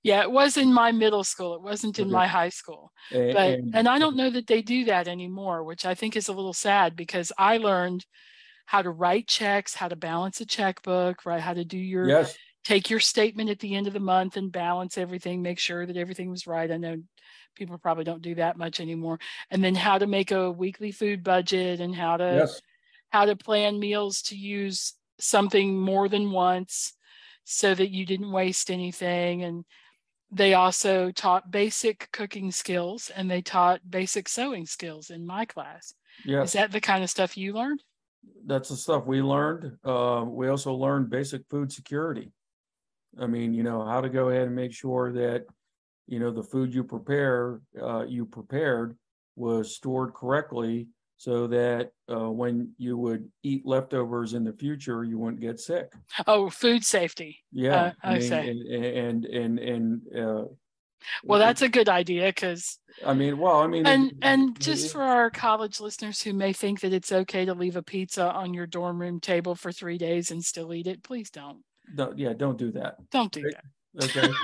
[0.03, 1.55] yeah, it was in my middle school.
[1.55, 2.13] It wasn't in Okay.
[2.13, 2.91] my high school.
[3.13, 6.27] A- but and I don't know that they do that anymore, which I think is
[6.27, 8.05] a little sad because I learned
[8.65, 11.41] how to write checks, how to balance a checkbook, right?
[11.41, 12.37] How to do your Yes,
[12.67, 15.95] take your statement at the end of the month and balance everything, make sure that
[15.95, 16.69] everything was right.
[16.69, 16.97] I know
[17.55, 19.19] people probably don't do that much anymore.
[19.49, 22.61] And then how to make a weekly food budget and how to yes,
[23.09, 26.93] how to plan meals to use something more than once
[27.45, 29.63] so that you didn't waste anything and
[30.29, 35.93] they also taught basic cooking skills and they taught basic sewing skills in my class.
[36.25, 36.49] yes.
[36.49, 37.81] Is that the kind of stuff you learned?
[38.45, 39.77] that's the stuff we learned.
[39.85, 42.31] Uh, we also learned basic food security.
[43.19, 45.45] I mean, you know, how to go ahead and make sure that,
[46.07, 48.97] you know, the food you prepare, uh, you prepared
[49.35, 50.87] was stored correctly
[51.17, 55.91] so that, uh, when you would eat leftovers in the future, you wouldn't get sick.
[56.27, 57.39] Oh, food safety.
[57.51, 57.75] Yeah.
[57.75, 58.35] Uh, I mean, see.
[58.35, 60.45] And, and, and, and, uh.
[61.23, 63.85] Well, that's a good idea because I mean, well, I mean.
[63.85, 67.75] and and just for our college listeners who may think that it's okay to leave
[67.75, 71.29] a pizza on your dorm room table for three days and still eat it, please
[71.29, 71.59] don't.
[71.95, 72.97] Don't- Yeah, don't do that.
[73.11, 73.63] Don't do that.
[74.03, 74.29] Okay.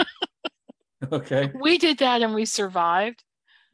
[1.12, 3.26] Okay, We did that and we survived,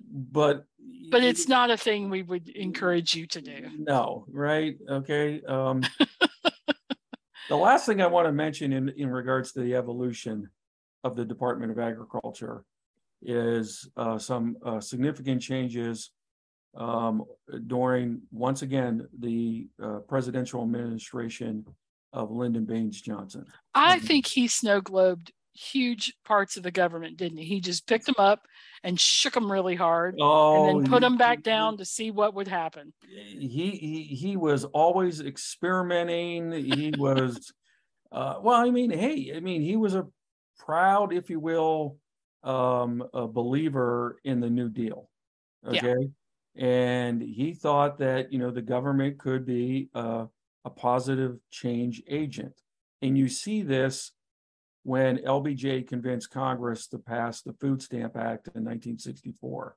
[0.01, 0.65] but.
[1.11, 3.67] but it's not a thing we would encourage you to do.
[3.77, 4.75] No, right?
[4.89, 5.39] Okay.
[5.47, 5.83] Um,
[7.49, 10.49] the last thing I want to mention in, in regards to the evolution
[11.03, 12.63] of the Department of Agriculture
[13.21, 16.09] is uh, some uh, significant changes
[16.75, 17.23] um,
[17.67, 21.63] during, once again, the uh, presidential administration
[22.13, 23.45] of Lyndon Baines Johnson.
[23.75, 24.01] I Mhm.
[24.01, 27.45] think he snow globed huge parts of the government, didn't he?
[27.45, 28.47] He just picked them up
[28.83, 32.11] and shook them really hard Oh, and then put he- them back down to see
[32.11, 32.93] what would happen.
[33.01, 37.51] he he he was always experimenting he was
[38.11, 40.07] uh well i mean hey i mean he was a
[40.57, 41.97] proud if you will
[42.43, 45.09] um a believer in the new deal
[45.63, 45.81] Yeah.
[45.83, 46.09] okay
[46.55, 50.25] and he thought that you know the government could be uh,
[50.65, 52.53] a positive change agent
[53.01, 54.11] and you see this
[54.83, 59.75] when lbj convinced congress to pass the food stamp act in 1964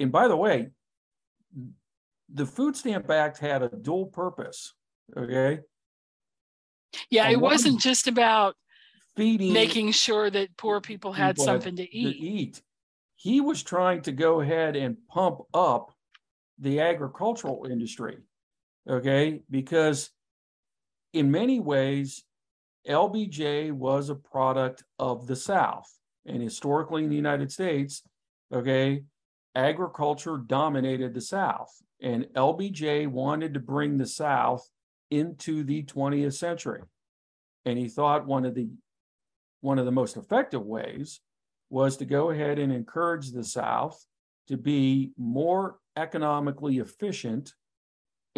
[0.00, 0.70] and by the way
[2.32, 4.74] the Food Stamp Act had a dual purpose,
[5.16, 5.60] okay?
[7.10, 8.54] Yeah, On it wasn't just about
[9.16, 12.16] Feeding making sure that poor people had people something to to eat.
[12.16, 12.62] eat.
[13.16, 15.92] He was trying to go ahead and pump up
[16.58, 18.18] the agricultural industry,
[18.88, 19.40] okay?
[19.50, 20.10] Because
[21.12, 22.24] in many ways,
[22.88, 25.86] LBJ was a product of the South.
[26.26, 28.02] And historically in the United States,
[28.52, 29.02] okay,
[29.54, 31.70] agriculture dominated the South.
[32.00, 34.68] And LBJ wanted to bring the South
[35.10, 36.82] into the 20th century.
[37.64, 38.68] And he thought one of the
[39.60, 41.20] one of the most effective ways
[41.68, 44.06] was to go ahead and encourage the South
[44.46, 47.52] to be more economically efficient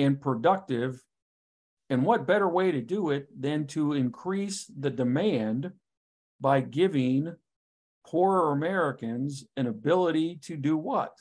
[0.01, 1.03] and productive.
[1.89, 5.73] And what better way to do it than to increase the demand
[6.41, 7.35] by giving
[8.07, 11.13] poorer Americans an ability to do what?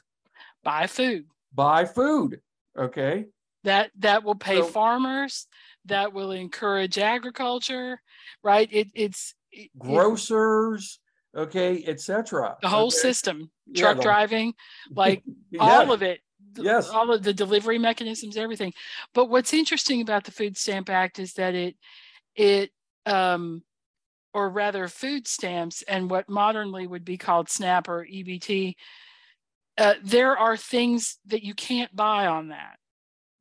[0.64, 1.26] Buy food.
[1.54, 2.42] Buy food.
[2.78, 3.26] Okay.
[3.64, 5.48] That that will pay So- farmers.
[5.86, 8.00] That will encourage agriculture,
[8.44, 8.70] right?
[8.72, 11.00] It it's it- it- Grocers,
[11.36, 12.58] okay, etc.
[12.62, 12.98] the whole okay?
[12.98, 14.54] system, Yeah, truck the- driving,
[14.92, 16.20] like Yeah, all of it.
[16.56, 16.90] Yes.
[16.90, 18.74] All of the delivery mechanisms, everything.
[19.14, 21.76] But what's interesting about the Food Stamp Act is that it
[22.36, 22.72] it
[23.06, 23.64] um
[24.34, 28.76] or rather food stamps and what modernly would be called SNAP or EBT,
[29.78, 32.78] uh, there are things that you can't buy on that.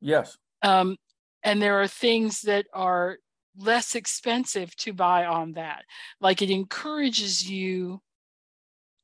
[0.01, 0.37] Yes.
[0.61, 0.97] Um,
[1.43, 3.17] and there are things that are
[3.57, 5.83] less expensive to buy on that.
[6.19, 8.01] Like it encourages you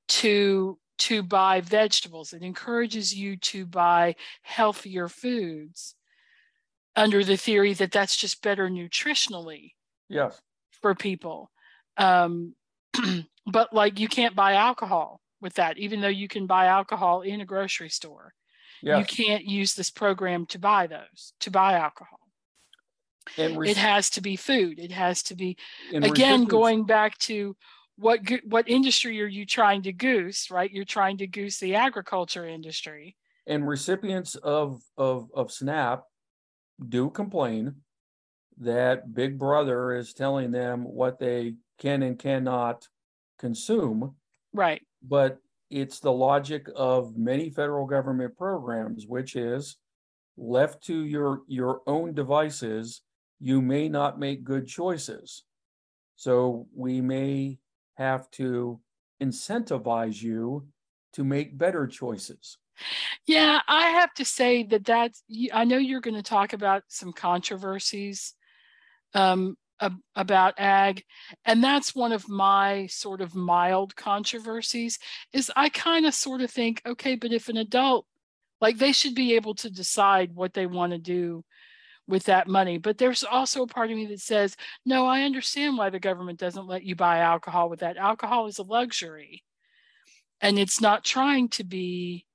[0.07, 2.33] to to buy vegetables.
[2.33, 5.95] It encourages you to buy healthier foods
[6.95, 9.73] under the theory that that's just better nutritionally
[10.09, 10.39] Yes.
[10.81, 11.51] for people.
[11.97, 12.55] Um,
[13.45, 17.41] but like you can't buy alcohol with that, even though you can buy alcohol in
[17.41, 18.33] a grocery store.
[18.99, 22.19] You can't use this program to buy those, to buy alcohol.
[23.37, 24.77] And It has to be food.
[24.79, 25.57] It has to be
[25.91, 27.55] and again recipients- going back to
[27.97, 30.71] what what industry are you trying to goose, right?
[30.71, 33.15] You're trying to goose the agriculture industry.
[33.47, 36.03] and recipients of of of SNAP
[36.89, 37.75] do complain
[38.57, 42.87] that Big Brother is telling them what they can and cannot
[43.37, 44.15] consume,
[44.53, 44.81] Right.
[45.03, 45.37] but
[45.69, 49.77] it's the logic of many federal government programs, which is
[50.37, 53.01] left to your, your own devices,
[53.39, 55.43] you may not make good choices.
[56.15, 57.57] So we may
[57.95, 58.79] have to
[59.21, 60.67] incentivize you
[61.13, 62.57] to make better choices.
[63.25, 65.23] Yeah, I have to say that that's,
[65.53, 68.33] I know you're going to talk about some controversies
[69.13, 71.03] um, ab- about ag,
[71.45, 74.99] and that's one of my sort of mild controversies.
[75.31, 78.05] Is I kind of sort of think, okay, but if an adult,
[78.59, 81.45] like they should be able to decide what they want to do
[82.07, 82.77] with that money.
[82.77, 86.39] But there's also a part of me that says, no, I understand why the government
[86.39, 87.97] doesn't let you buy alcohol with that.
[87.97, 89.43] Alcohol is a luxury,
[90.41, 92.25] and it's not trying to be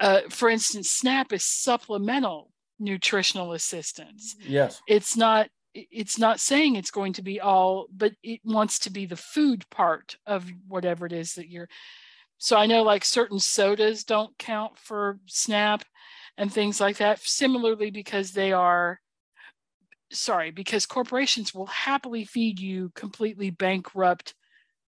[0.00, 4.34] uh, for instance, SNAP is supplemental nutritional assistance.
[4.40, 8.90] Yes, It's not it's not saying it's going to be all, but it wants to
[8.90, 11.68] be the food part of whatever it is that you're.
[12.38, 15.84] So I know like certain sodas don't count for SNAP
[16.40, 17.20] and things like that.
[17.20, 18.98] Similarly, because they are
[20.10, 24.34] sorry, because corporations will happily feed you completely bankrupt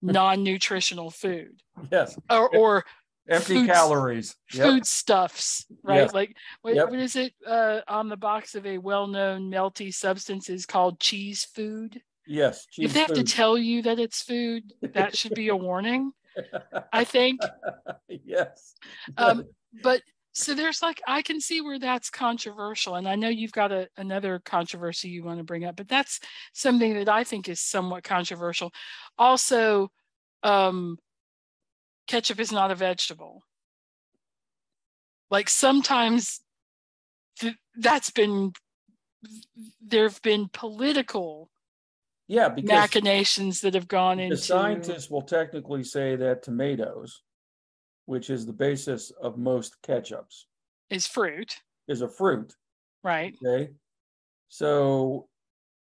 [0.02, 1.60] non-nutritional food
[1.90, 2.84] yes, or or
[3.28, 4.36] empty calories.
[4.52, 4.66] Yep.
[4.66, 6.02] foodstuffs, right?
[6.02, 6.14] Yes.
[6.14, 6.90] Like what, Yep.
[6.90, 11.44] what is it uh, on the box of a well-known melty substance is called cheese
[11.44, 12.02] food?
[12.26, 12.66] Yes.
[12.66, 16.12] if cheese they have to tell you that it's food, that should be a warning.
[16.92, 17.40] I think.
[18.24, 18.74] Yes.
[19.16, 19.44] Um,
[19.82, 20.02] but
[20.40, 23.88] so there's like I can see where that's controversial, and I know you've got a,
[23.96, 26.20] another controversy you want to bring up, but that's
[26.52, 28.72] something that I think is somewhat controversial.
[29.18, 29.90] Also,
[30.42, 30.98] um,
[32.06, 33.42] ketchup is not a vegetable.
[35.30, 36.40] Like sometimes
[37.38, 38.52] th- that's been
[39.80, 41.50] there have been political
[42.26, 47.22] Yeah, because machinations that have gone the into scientists will technically say that tomatoes,
[48.10, 50.46] which is the basis of most ketchups,
[50.90, 51.54] is fruit,
[51.86, 52.52] is a fruit.
[53.04, 53.36] right?
[53.46, 53.70] Okay.
[54.48, 55.28] So,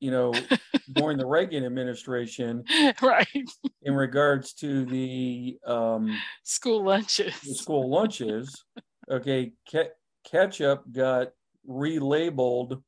[0.01, 0.33] you know,
[0.93, 2.65] during the Reagan administration,
[3.01, 3.47] right.
[3.83, 7.33] in regards to the um School the lunches.
[7.57, 8.61] school lunches,
[9.09, 9.95] okay, ke-
[10.29, 11.29] ketchup got
[11.65, 12.83] relabeled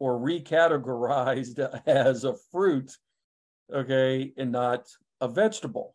[0.00, 2.90] or recategorized as a fruit,
[3.72, 4.88] okay, and not
[5.20, 5.94] a vegetable.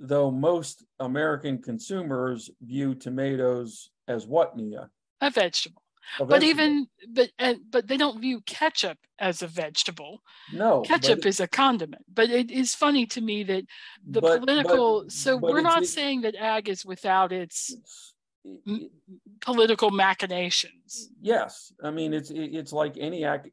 [0.00, 4.90] Though most American consumers view tomatoes as what, Nia?
[5.20, 5.82] A vegetable.
[6.20, 10.22] A But even but and but they don't view ketchup as a vegetable.
[10.54, 12.04] no Ketchup but- is a condiment.
[12.12, 13.64] But it is funny to me that
[14.06, 18.90] the but- but- political so but we're not saying that ag is without its it's-
[19.42, 21.10] political machinations.
[21.20, 23.48] Yes, I mean, it's, it's like any act,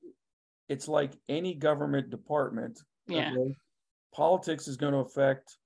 [0.69, 2.79] it's like any government department.
[3.07, 3.31] Yeah.
[3.33, 3.55] okay?
[4.13, 5.57] Politics is gonna affect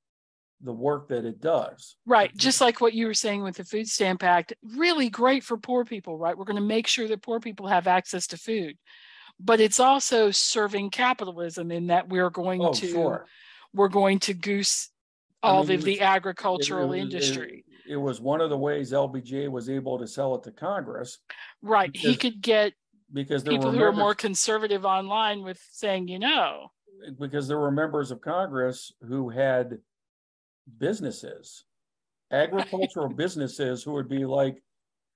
[0.62, 1.96] the work that it does.
[2.06, 2.36] Right.
[2.36, 5.86] Just like what you were saying with the Food Stamp Act, really great for poor
[5.86, 6.38] people, right?
[6.38, 8.78] We're going to make sure that poor people have access to food.
[9.40, 13.26] But it's also serving capitalism in that we're going Oh, to sure.
[13.74, 14.90] we're going to goose
[15.42, 17.66] I all mean, of it the agricultural It- it- industry.
[17.88, 21.20] It was one of the ways LBJ was able to sell it to Congress
[21.62, 21.96] Right.
[21.96, 22.74] He could get
[23.12, 26.72] because there people were who are more conservative online with saying, you know,
[27.18, 29.80] because there were members of Congress who had
[30.78, 31.66] businesses,
[32.32, 34.62] agricultural businesses who would be like,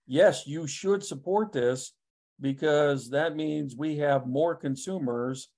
[0.08, 1.94] yes, you should support this
[2.42, 5.50] because that means we have more consumers,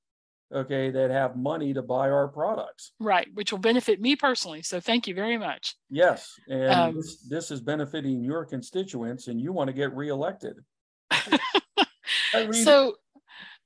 [0.54, 2.92] okay, that have money to buy our products.
[3.00, 4.62] right, which will benefit me personally.
[4.62, 5.76] So thank you very much.
[5.90, 10.58] Yes, and Um, this, this is benefiting your constituents and you want to get reelected.
[11.12, 11.38] I
[12.34, 12.96] mean- so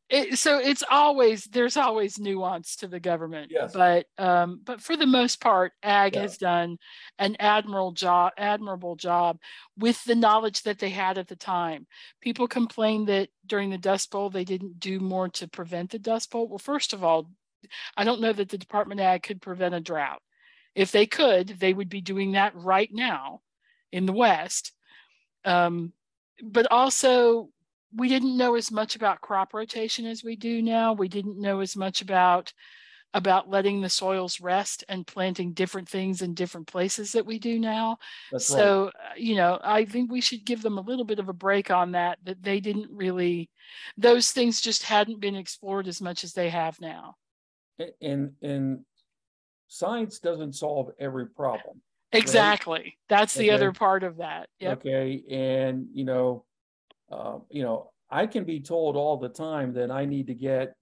[0.09, 3.73] it, so it's always there's always nuance to the government Yes.
[3.73, 6.21] but um but for the most part ag Yeah.
[6.21, 6.77] has done
[7.19, 9.37] an admirable job admirable job
[9.77, 11.85] with the knowledge that they had at the time
[12.21, 16.31] people complained that during the dust bowl they didn't do more to prevent the dust
[16.31, 17.29] bowl well first of all
[17.97, 20.21] i don't know that the department of ag could prevent a drought
[20.75, 23.41] if they could they would be doing that right now
[23.91, 24.73] in the west
[25.45, 25.93] um,
[26.43, 27.49] but also
[27.95, 30.93] we didn't know as much about crop rotation as we do now.
[30.93, 32.53] We didn't know as much about
[33.15, 37.57] about letting the soils rest and planting different things in different places that we do
[37.57, 37.97] now.
[38.31, 41.27] That's so, uh, you know, I think we should give them a little bit of
[41.27, 43.49] a break on that that they didn't really
[43.97, 47.15] those things just hadn't been explored as much as they have now.
[48.01, 48.85] And, and
[49.67, 51.81] science doesn't solve every problem.
[52.11, 52.97] Exactly.
[53.07, 54.49] That's the other part of that.
[54.59, 54.79] Yep.
[54.79, 56.43] Okay, and you know,
[57.11, 60.75] uh, you know, I can be told all the time that I need to get,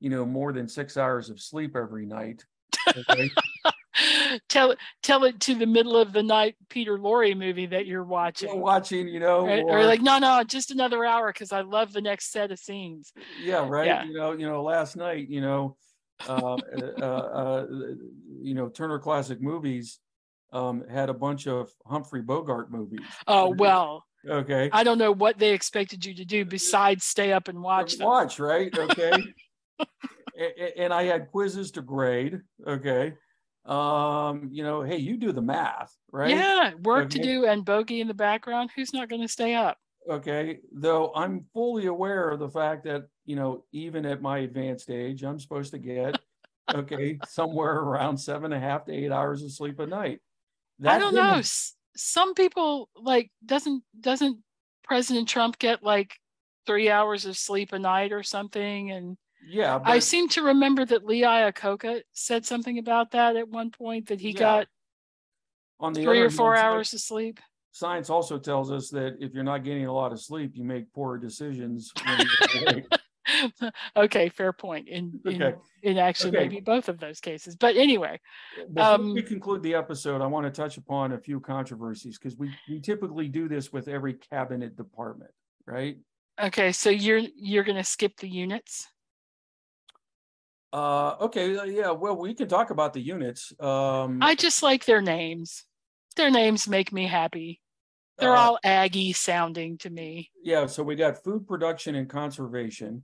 [0.00, 2.44] you know, more than six hours of sleep every night.
[2.88, 3.30] Okay?
[4.48, 8.60] tell tell it to the middle of the night Peter Lorre movie that you're watching.
[8.60, 9.62] watching, you know, Right?
[9.62, 12.58] Or, or- like, no, no, just another hour because I love the next set of
[12.58, 13.12] scenes.
[13.42, 13.86] yeah, right.
[13.86, 14.04] Yeah.
[14.04, 15.76] You know, you know, last night, you know,
[16.28, 16.56] uh,
[17.00, 17.66] uh, uh,
[18.42, 19.98] you know, Turner Classic Movies
[20.52, 23.00] um, had a bunch of Humphrey Bogart movies.
[23.26, 24.68] Oh well, Okay.
[24.72, 28.06] I don't know what they expected you to do besides stay up and watch them.
[28.06, 28.76] Watch, right?
[28.76, 29.12] Okay.
[30.78, 32.40] And I had quizzes to grade.
[32.66, 33.12] Okay.
[33.66, 36.30] Um, you know, hey, you do the math, right?
[36.30, 38.70] Yeah, work to do and bogey in the background.
[38.74, 39.76] Who's not going to stay up?
[40.08, 40.60] Okay.
[40.72, 45.22] Though I'm fully aware of the fact that, you know, even at my advanced age,
[45.24, 46.18] I'm supposed to get,
[46.72, 50.20] okay, somewhere around seven and a half to eight hours of sleep a night.
[50.80, 51.42] I That don't didn't- know.
[51.96, 54.38] Some people like doesn't doesn't
[54.84, 56.16] President Trump get like
[56.66, 58.90] three hours of sleep a night or something?
[58.90, 59.16] And
[59.46, 59.80] Yeah.
[59.84, 64.20] I seem to remember that Lee Iacocca said something about that at one point that
[64.20, 64.38] he Yeah.
[64.38, 64.66] got
[65.78, 67.40] on the three or four hours of sleep.
[67.72, 70.92] Science also tells us that if you're not getting a lot of sleep, you make
[70.92, 71.92] poor decisions.
[73.26, 73.74] when you're awake.
[73.96, 74.88] okay, fair point.
[74.88, 75.56] In in, Okay.
[75.82, 76.48] in actually Okay.
[76.48, 77.56] maybe both of those cases.
[77.56, 78.20] But anyway,
[78.72, 82.36] Before we Um, conclude the episode, I want to touch upon a few controversies because
[82.36, 85.30] we, we typically do this with every cabinet department,
[85.66, 85.98] right?
[86.40, 88.88] okay, so you're you're gonna skip the units.
[90.72, 93.52] Uh, okay, uh, yeah, well, we can talk about the units.
[93.60, 95.64] Um, I just like their names.
[96.16, 97.60] Their names make me happy.
[98.18, 100.30] They're uh, all Aggie sounding to me.
[100.44, 103.02] Yeah, so we got food production and conservation.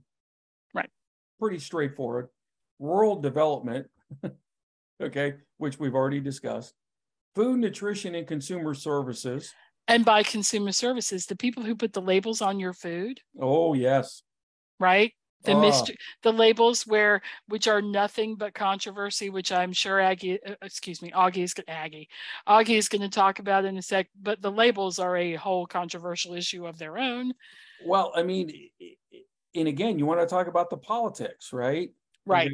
[1.39, 2.29] Pretty straightforward.
[2.79, 3.87] Rural development,
[5.01, 6.73] okay, which we've already discussed.
[7.35, 9.53] Food, nutrition, and consumer services.
[9.87, 14.23] And by consumer services, the people who put the labels on your food, Oh, yes.
[14.79, 15.13] right?
[15.43, 15.61] The Ah.
[15.61, 21.01] mystery, the labels where which are nothing but controversy, which I'm sure Aggie, uh, excuse
[21.01, 22.09] me, Augie is Aggie,
[22.47, 24.09] Augie is going to talk about in a sec.
[24.19, 27.33] But the labels are a whole controversial issue of their own,
[27.85, 28.51] Well, I mean,
[29.57, 31.91] and again, you want to talk about the politics, right?
[32.25, 32.51] right?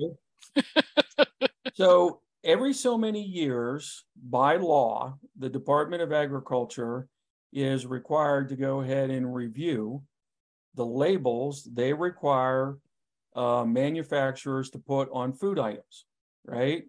[0.57, 0.63] Okay.
[1.75, 7.07] So every so many years, by law, the Department of Agriculture
[7.51, 10.03] is required to go ahead and review
[10.75, 12.77] the labels they require
[13.35, 16.05] uh, manufacturers to put on food items,
[16.45, 16.83] right?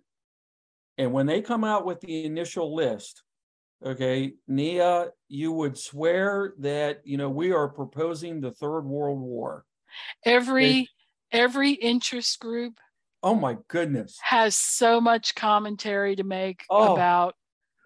[0.98, 3.22] And when they come out with the initial list,
[3.84, 9.64] okay, Nia, you would swear that you know we are proposing the third world war.
[10.24, 10.88] Every
[11.32, 12.78] every interest group
[13.22, 14.18] Oh my goodness.
[14.22, 16.92] has so much commentary to make Oh.
[16.92, 17.34] about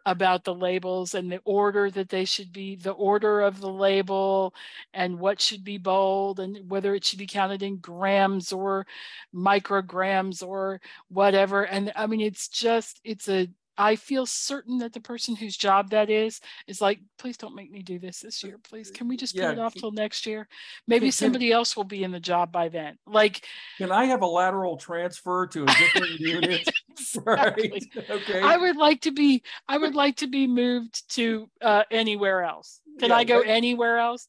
[0.07, 4.55] about the labels and the order that they should be the order of the label
[4.95, 8.87] and what should be bold and whether it should be counted in grams or
[9.35, 13.49] micrograms or whatever and i mean it's just it's a
[13.79, 17.71] i feel certain that the person whose job that is is like please don't make
[17.71, 20.27] me do this this year please can we just put Yeah, it off till next
[20.27, 20.47] year
[20.87, 23.47] maybe can- somebody else will be in the job by then like
[23.79, 26.69] Can I have a lateral transfer to a different unit?
[27.25, 27.85] Right.
[28.11, 28.41] Okay.
[28.41, 32.81] I would like to be I would like to be moved to uh, anywhere else.
[32.99, 33.49] Can Yeah, I go right.
[33.49, 34.27] anywhere else?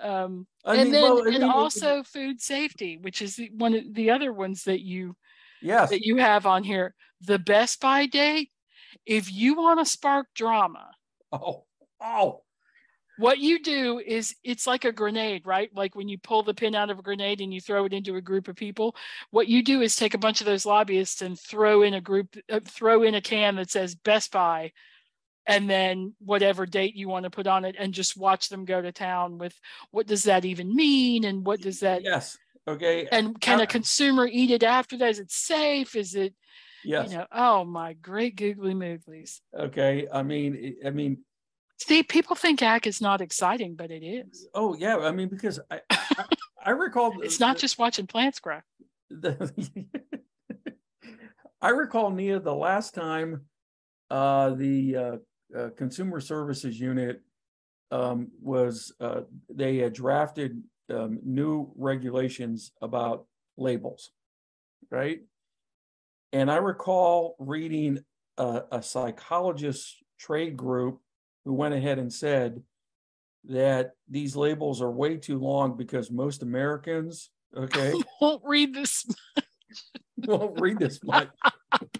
[0.00, 3.34] Um, I and mean, then well, I and mean, it- also food safety, which is
[3.34, 5.16] the, one of the other ones that you
[5.60, 5.90] Yes.
[5.90, 6.94] that you have on here.
[7.22, 8.50] The Best By date.
[9.06, 10.90] If you want to spark drama,
[11.30, 11.64] Oh,
[12.02, 12.42] oh,
[13.18, 15.68] what you do is it's like a grenade, right?
[15.74, 18.14] Like when you pull the pin out of a grenade and you throw it into
[18.14, 18.94] a group of people.
[19.30, 22.36] What you do is take a bunch of those lobbyists and throw in a group,
[22.48, 24.72] uh, throw in a can that says Best By,
[25.46, 28.80] and then whatever date you want to put on it, and just watch them go
[28.80, 29.58] to town with
[29.90, 32.38] what does that even mean, and what does that, yes.
[32.68, 33.08] Okay.
[33.10, 35.10] and can Uh, a consumer eat it after that?
[35.10, 35.96] Is it safe?
[35.96, 36.34] Is it,
[36.84, 37.10] yes.
[37.10, 39.40] you know, oh my great googly mooglies.
[39.58, 40.06] Okay.
[40.12, 41.18] I mean, I- mean,
[41.80, 44.48] See, people think ag is not exciting, but it is.
[44.52, 44.96] oh yeah.
[44.98, 46.24] I mean, because I, I,
[46.66, 47.20] I recall.
[47.22, 48.58] It's not just watching plants grow.
[49.10, 49.52] the,
[51.60, 53.42] I recall Nia the last time
[54.10, 55.16] uh, the uh,
[55.56, 57.20] uh, consumer services unit
[57.90, 63.26] um, was uh, they had drafted um, new regulations about
[63.56, 64.10] labels,
[64.90, 65.20] right?
[66.32, 68.00] And I recall reading
[68.36, 71.00] a, a psychologist trade group
[71.44, 72.62] who went ahead and said
[73.44, 79.06] that these labels are way too long because most Americans, okay, Won't read this.
[80.18, 81.28] won't read this much.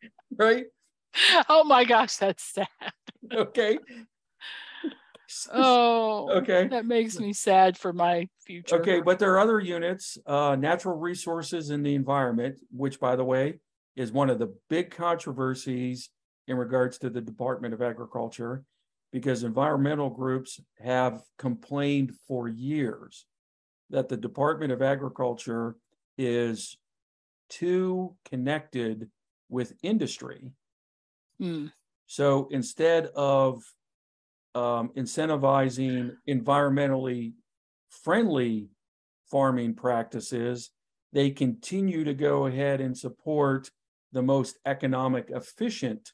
[0.36, 0.66] right?
[1.48, 2.66] Oh my gosh, that's sad.
[3.32, 3.78] Okay.
[5.52, 6.68] Oh, Okay.
[6.68, 8.76] That makes me sad for my future.
[8.76, 13.24] Okay, but there are other units, uh, natural resources in the environment, which by the
[13.24, 13.58] way,
[13.98, 16.10] is one of the big controversies
[16.46, 18.64] in regards to the Department of Agriculture.
[19.10, 23.24] Because environmental groups have complained for years
[23.88, 25.76] that the Department of Agriculture
[26.18, 26.76] is
[27.48, 29.08] too connected
[29.48, 30.50] with industry.
[31.40, 31.68] Hmm.
[32.06, 33.62] So instead of
[34.54, 37.32] um, incentivizing environmentally
[37.88, 38.68] friendly
[39.30, 40.70] farming practices,
[41.14, 43.70] they continue to go ahead and support
[44.12, 46.12] the most economic efficient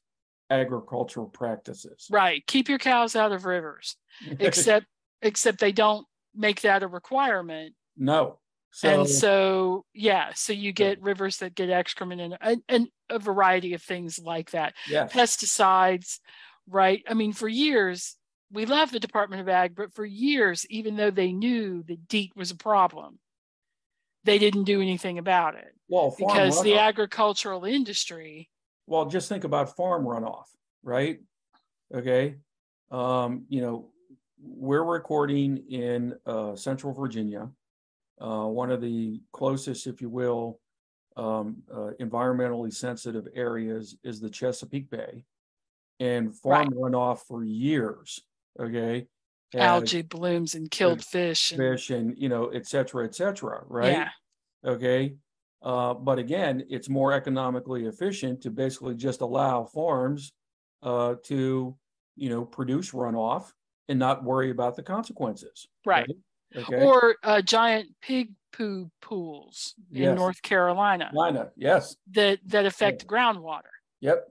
[0.51, 2.07] agricultural practices.
[2.11, 2.47] Right.
[2.47, 3.97] Keep your cows out of rivers.
[4.39, 4.87] Except
[5.23, 7.75] except they don't make that a requirement.
[7.97, 8.39] no.
[8.71, 13.21] So, and so yeah, so you get rivers that get excrement and, and, and a
[13.21, 14.75] variety of things like that.
[14.89, 16.19] yes, Pesticides,
[16.69, 17.01] right?
[17.09, 18.17] I mean, for years,
[18.51, 22.33] we love the Department of Ag, but for years, even though they knew that DEET
[22.35, 23.21] was a problem,
[24.25, 25.75] they didn't do anything about it.
[25.89, 28.51] Well, farm because the agricultural industry,
[28.87, 30.47] well, just think about farm runoff,
[30.83, 31.21] right?
[31.95, 32.37] Okay,
[32.91, 33.91] um, you know,
[34.43, 37.51] we're recording in uh, Central Virginia,
[38.21, 40.61] uh, one of the closest, if you will,
[41.17, 45.25] um, uh, environmentally sensitive areas is the Chesapeake Bay,
[46.01, 48.21] and farm runoff for years.
[48.59, 49.07] Okay,
[49.55, 51.51] algae blooms and killed fish.
[51.53, 53.93] And, fish, and you know, et cetera, et cetera, right?
[53.93, 54.09] Yeah,
[54.65, 55.15] okay?
[55.63, 60.33] Uh, but again, it's more economically efficient to basically just allow farms
[60.83, 61.75] uh, to,
[62.17, 63.53] you know, produce runoff
[63.89, 65.67] and not worry about the consequences.
[65.87, 66.11] right.
[66.57, 66.85] Okay.
[66.85, 73.73] Or uh, giant pig poo pools in North Carolina Lina, yes, that that affect groundwater.
[74.01, 74.29] yep.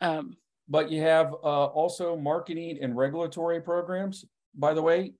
[0.00, 0.36] Um,
[0.68, 4.24] But you have uh, also marketing and regulatory programs.
[4.54, 5.14] By the way,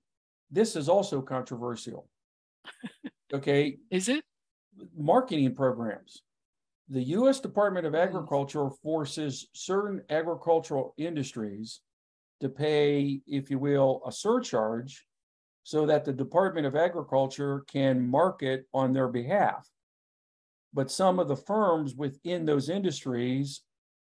[0.49, 2.07] this is also controversial.
[3.33, 4.25] Okay, is it?
[4.95, 6.23] marketing programs.
[6.89, 11.81] The US Department of Agriculture forces certain agricultural industries
[12.41, 15.05] to pay, if you will, a surcharge
[15.63, 19.69] so that the Department of Agriculture can market on their behalf.
[20.73, 23.61] But some of the firms within those industries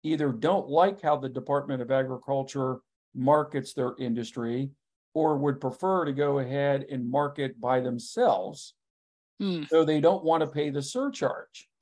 [0.04, 2.80] either don't like how the Department of Agriculture
[3.14, 4.70] markets their industry
[5.16, 8.76] or would prefer to go ahead and market by themselves
[9.40, 9.64] Hmm.
[9.70, 11.68] so they don't want to pay the surcharge.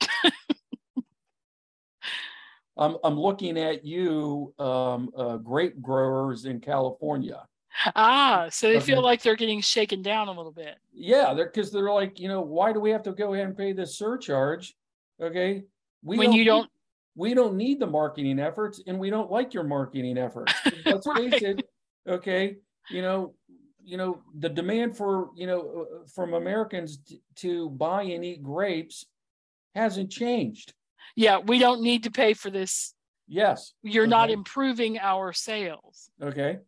[2.76, 7.46] I'm, I'm looking at you, um, uh, grape growers in California.
[7.94, 10.76] Ah, so they feel like they're getting shaken down a little bit.
[10.92, 13.56] Yeah, they're, because they're like, you know, why do we have to go ahead and
[13.56, 14.74] pay this surcharge?
[15.22, 15.62] Okay.
[16.02, 16.70] We When you don't-
[17.16, 20.52] We don't need the marketing efforts and we don't like your marketing efforts.
[20.84, 21.62] Let's face it,
[22.08, 22.56] okay,
[22.90, 23.34] you know,
[23.82, 28.42] you know, the demand for, you know, uh, from Americans t- to buy and eat
[28.42, 29.04] grapes
[29.74, 30.72] hasn't changed.
[31.16, 32.94] Yeah, we don't need to pay for this.
[33.26, 33.72] Yes.
[33.82, 36.10] You're not improving our sales.
[36.22, 36.58] Okay.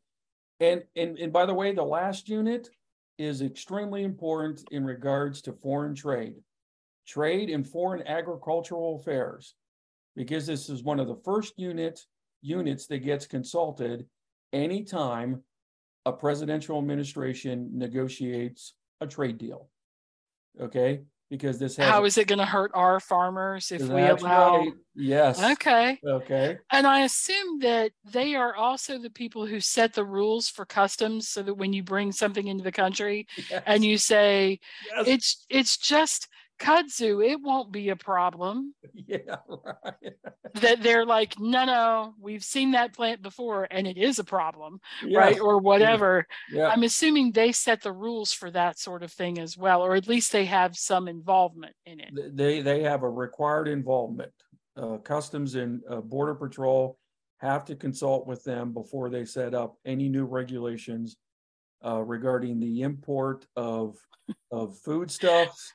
[0.61, 2.69] And, and, and by the way, the last unit
[3.19, 6.35] is extremely important in regards to foreign trade.
[7.07, 9.55] Trade and foreign agricultural affairs.
[10.15, 12.01] Because this is one of the first unit,
[12.41, 14.07] units that gets consulted
[14.53, 15.43] anytime
[16.07, 19.69] a presidential administration negotiates a trade deal.
[20.59, 21.91] Okay, because this has.
[21.91, 24.57] How is it going to hurt our farmers if we allow?
[24.59, 24.73] right.
[24.95, 25.43] Yes.
[25.53, 25.99] Okay.
[26.07, 30.65] Okay, And I assume that they are also the people who set the rules for
[30.65, 33.27] customs so that when you bring something into the country
[33.67, 34.61] and you say
[34.97, 35.09] Yes.
[35.09, 36.29] it's it's just
[36.59, 38.75] kudzu, it won't be a problem.
[39.09, 40.15] Yeah, right.
[40.55, 44.81] That they're like, no, no, we've seen that plant before and it is a problem,
[45.05, 45.17] Yes.
[45.17, 45.41] right?
[45.41, 46.27] Or whatever.
[46.51, 46.69] Yeah.
[46.69, 50.09] I'm assuming they set the rules for that sort of thing as well, or at
[50.09, 52.37] least they have some involvement in it.
[52.37, 54.33] They, they have a required involvement.
[54.77, 56.99] Uh, Customs and uh, Border Patrol
[57.39, 61.17] have to consult with them before they set up any new regulations
[61.85, 63.97] uh, regarding the import of,
[64.51, 65.73] of foodstuffs,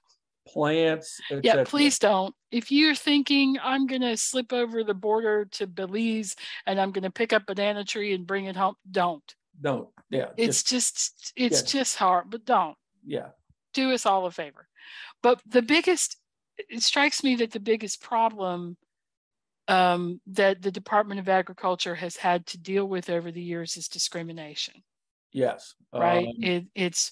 [0.47, 2.33] plants, Yeah, please don't.
[2.51, 6.35] If you're thinking I'm going to slip over the border to Belize
[6.65, 9.35] and I'm going to pick up banana tree and bring it home, don't.
[9.59, 10.29] Don't, yeah.
[10.37, 11.79] It's just- just it's yeah.
[11.79, 12.75] just hard, but don't.
[13.05, 13.29] Yeah,
[13.73, 14.67] Do us all a favor.
[15.23, 16.17] But the biggest
[16.69, 18.77] it strikes me that the biggest problem
[19.67, 23.87] um, that the Department of Agriculture has had to deal with over the years is
[23.87, 24.83] discrimination.
[25.31, 25.75] yes.
[25.93, 26.27] right?
[26.27, 27.11] Um, it, it's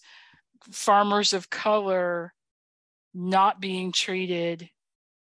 [0.71, 2.33] farmers of color
[3.19, 4.69] not being treated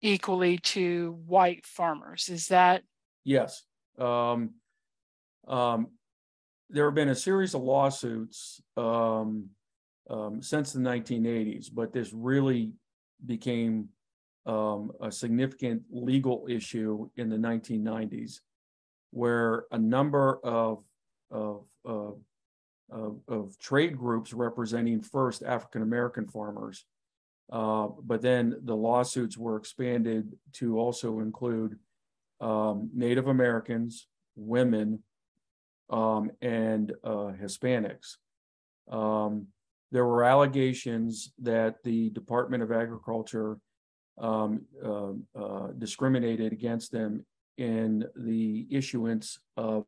[0.01, 2.29] equally to white farmers.
[2.29, 2.83] Is that
[3.23, 3.63] Yes.
[3.97, 4.51] Um,
[5.47, 5.87] um,
[6.69, 9.49] there have been a series of lawsuits um,
[10.09, 12.71] um, since the 1980s, but this really
[13.25, 13.89] became
[14.45, 18.39] um, a significant legal issue in the 1990s,
[19.11, 20.83] where a number of
[21.29, 22.19] of, of,
[22.89, 26.85] of, of trade groups representing first African American farmers,
[27.51, 31.77] uh, but then the lawsuits were expanded to also include
[32.39, 35.03] um, Native Americans, women,
[35.89, 38.15] um, and uh, Hispanics.
[38.89, 39.47] Um,
[39.91, 43.57] there were allegations that the Department of Agriculture
[44.17, 47.25] um, uh, uh, discriminated against them
[47.57, 49.85] in the issuance of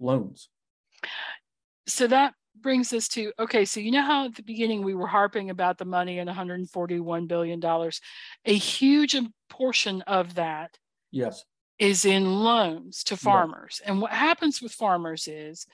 [0.00, 0.48] loans.
[1.86, 5.06] So that brings us to okay, so you know how at the beginning we were
[5.06, 8.00] harping about the money and 141 billion dollars.
[8.44, 9.16] A huge
[9.48, 10.78] portion of that
[11.12, 11.44] Yes,
[11.78, 13.80] is in loans to farmers.
[13.84, 15.66] And what happens with farmers is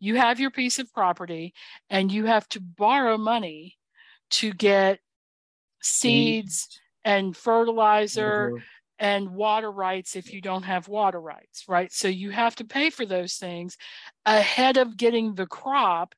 [0.00, 1.54] you have your piece of property
[1.90, 3.76] and you have to borrow money
[4.30, 5.00] to get
[5.82, 6.68] seeds
[7.04, 8.64] and fertilizer Mhm.
[8.98, 11.92] And water rights if you don't have water rights, right?
[11.92, 13.76] So you have to pay for those things
[14.24, 16.14] ahead of getting the crop.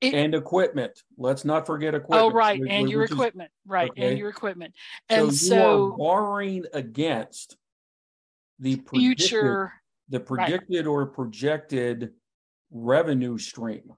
[0.00, 1.02] It- and equipment.
[1.16, 2.32] Let's not forget oh, equipment.
[2.32, 4.10] Oh, right, and your is- equipment, right, okay.
[4.10, 4.74] and your equipment.
[5.10, 7.56] So And are so borrowing against
[8.58, 9.72] the future,
[10.08, 12.12] the predicted or projected
[12.70, 13.92] revenue stream.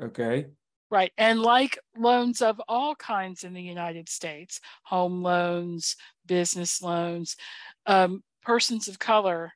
[0.00, 0.46] Okay,
[0.90, 5.96] right, and like loans of all kinds in the United States, home loans,
[6.26, 7.36] business loans,
[7.86, 9.52] um, persons of color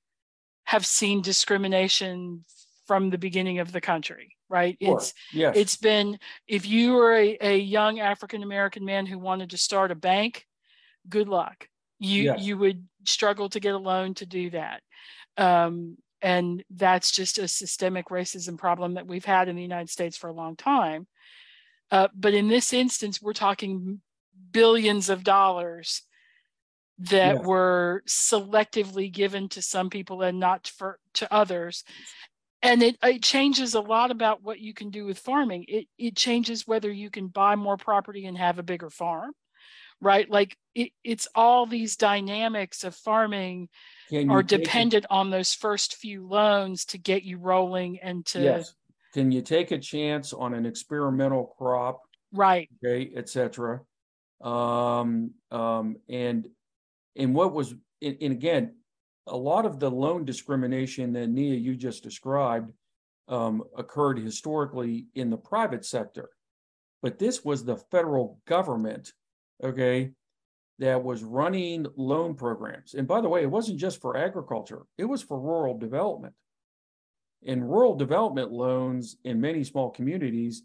[0.65, 2.45] have seen discrimination
[2.87, 4.77] from the beginning of the country, right?
[4.83, 4.97] sure.
[4.97, 9.51] It's yes, it's been if you were a, a young african american man who wanted
[9.51, 10.47] to start a bank
[11.09, 11.69] good luck
[11.99, 12.41] you Yes.
[12.41, 14.83] you would struggle to get a loan to do that
[15.37, 20.17] um, and that's just a systemic racism problem that we've had in the united states
[20.17, 21.07] for a long time
[21.91, 24.01] uh, but in this instance we're talking
[24.51, 26.03] billions of dollars
[27.01, 27.47] that Yes.
[27.47, 31.83] were selectively given to some people and not for to others
[32.63, 36.15] and it, it changes a lot about what you can do with farming it it
[36.15, 39.33] changes whether you can buy more property and have a bigger farm
[40.03, 43.69] right like it, it's all these dynamics of farming
[44.11, 48.27] Can are take a- dependent on those first few loans to get you rolling and
[48.27, 48.75] to Yes.
[49.15, 52.03] Can you take a chance on an experimental crop?
[52.33, 53.81] right okay, etc.
[54.41, 56.47] Um, um, and,
[57.17, 58.75] and what was, and, again,
[59.27, 62.73] a lot of the loan discrimination that Nia, you just described,
[63.29, 66.31] um, occurred historically in the private sector.
[67.03, 69.13] But this was the federal government,
[69.63, 70.11] okay,
[70.79, 72.95] that was running loan programs.
[72.95, 76.35] And by the way, it wasn't just for agriculture, it was for rural development.
[77.47, 80.63] And rural development loans in many small communities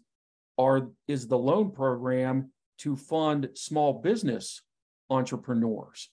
[0.58, 4.62] are, is the loan program to fund small business
[5.08, 6.10] entrepreneurs.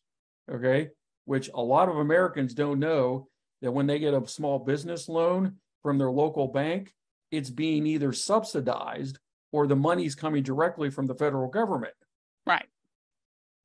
[0.51, 0.89] Okay,
[1.25, 3.27] which a lot of Americans don't know
[3.61, 6.93] that when they get a small business loan from their local bank,
[7.31, 9.19] it's being either subsidized
[9.51, 11.93] or the money's coming directly from the federal government.
[12.45, 12.65] right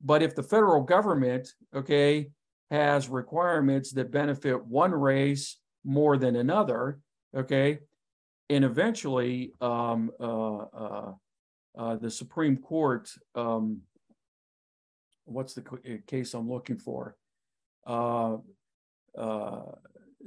[0.00, 2.30] But if the federal government, okay,
[2.70, 7.00] has requirements that benefit one race more than another,
[7.34, 7.78] okay,
[8.50, 11.12] and eventually, um, uh, uh,
[11.76, 13.80] uh, the Supreme Court, um,
[15.28, 17.16] what's the uh, case I'm looking for?
[17.86, 18.36] Uh,
[19.16, 19.62] uh,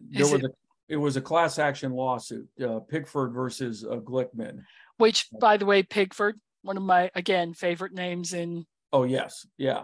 [0.09, 0.49] there was it- a,
[0.89, 4.63] it was a class action lawsuit, uh, Pigford versus uh, Glickman.
[4.97, 9.83] which by the way pigford one of my again favorite names in Oh, yes, yeah,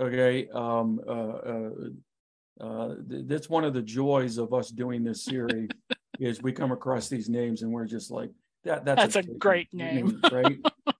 [0.00, 1.70] okay, um, uh, uh,
[2.58, 5.68] uh, th- that's one of the joys of us doing this series
[6.18, 8.30] is we come across these names and we're just like,
[8.64, 9.12] that, that's.
[9.12, 10.22] That's a great name.
[10.32, 10.58] Right?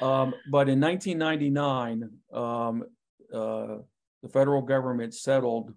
[0.00, 2.82] Um, but in nineteen ninety-nine, um,
[3.32, 3.78] uh,
[4.22, 5.72] the federal government settled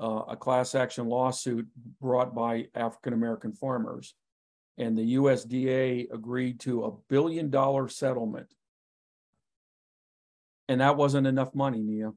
[0.00, 1.66] uh, a class action lawsuit
[2.00, 4.14] brought by African-American farmers.
[4.78, 8.48] And the USDA agreed to a billion dollar settlement.
[10.68, 12.12] And that wasn't enough money, Nia.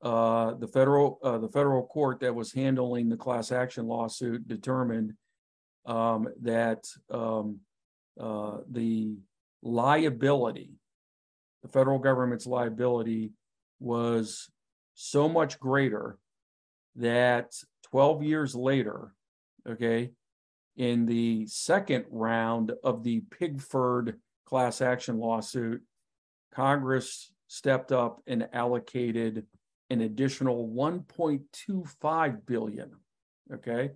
[0.00, 5.14] Uh, the federal, uh, the federal court that was handling the class action lawsuit determined
[5.86, 7.58] um, that um,
[8.20, 9.16] uh, the
[9.62, 10.72] liability,
[11.64, 13.32] the federal government's liability
[13.80, 14.50] was
[14.92, 16.18] so much greater
[16.96, 17.52] that
[17.84, 19.14] 12 years later,
[19.66, 20.10] okay,
[20.76, 25.82] in the second round of the Pigford class action lawsuit,
[26.54, 29.46] Congress stepped up and allocated
[29.88, 32.90] an additional 1.25 billion,
[33.52, 33.92] okay?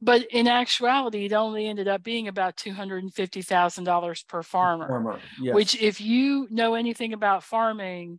[0.00, 4.22] But in actuality, it only ended up being about two hundred and fifty thousand dollars
[4.22, 4.88] per farmer.
[4.88, 5.54] Farmer, yes.
[5.54, 8.18] Which, if you know anything about farming,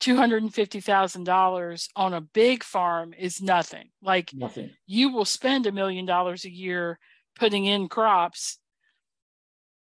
[0.00, 3.90] two hundred and fifty thousand dollars on a big farm is nothing.
[4.02, 4.70] Like Nothing.
[4.86, 6.98] you will spend a million dollars a year
[7.36, 8.58] putting in crops,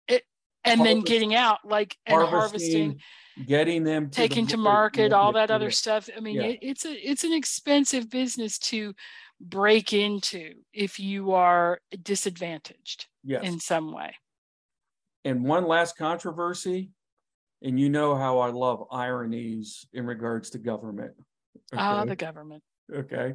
[0.09, 0.24] it,
[0.64, 2.99] and then getting out like and harvesting,
[3.38, 4.11] Harvesting, getting them.
[4.11, 6.09] to the taking to market, all that yeah, other stuff.
[6.16, 6.42] I mean, Yeah.
[6.42, 8.94] it, it's a it's an expensive business to
[9.41, 13.45] break into if you are disadvantaged Yes.
[13.45, 14.14] in some way.
[15.24, 16.91] And one last controversy,
[17.62, 21.12] and you know how I love ironies in regards to government.
[21.72, 22.62] Ah, the government.
[22.93, 23.34] Okay.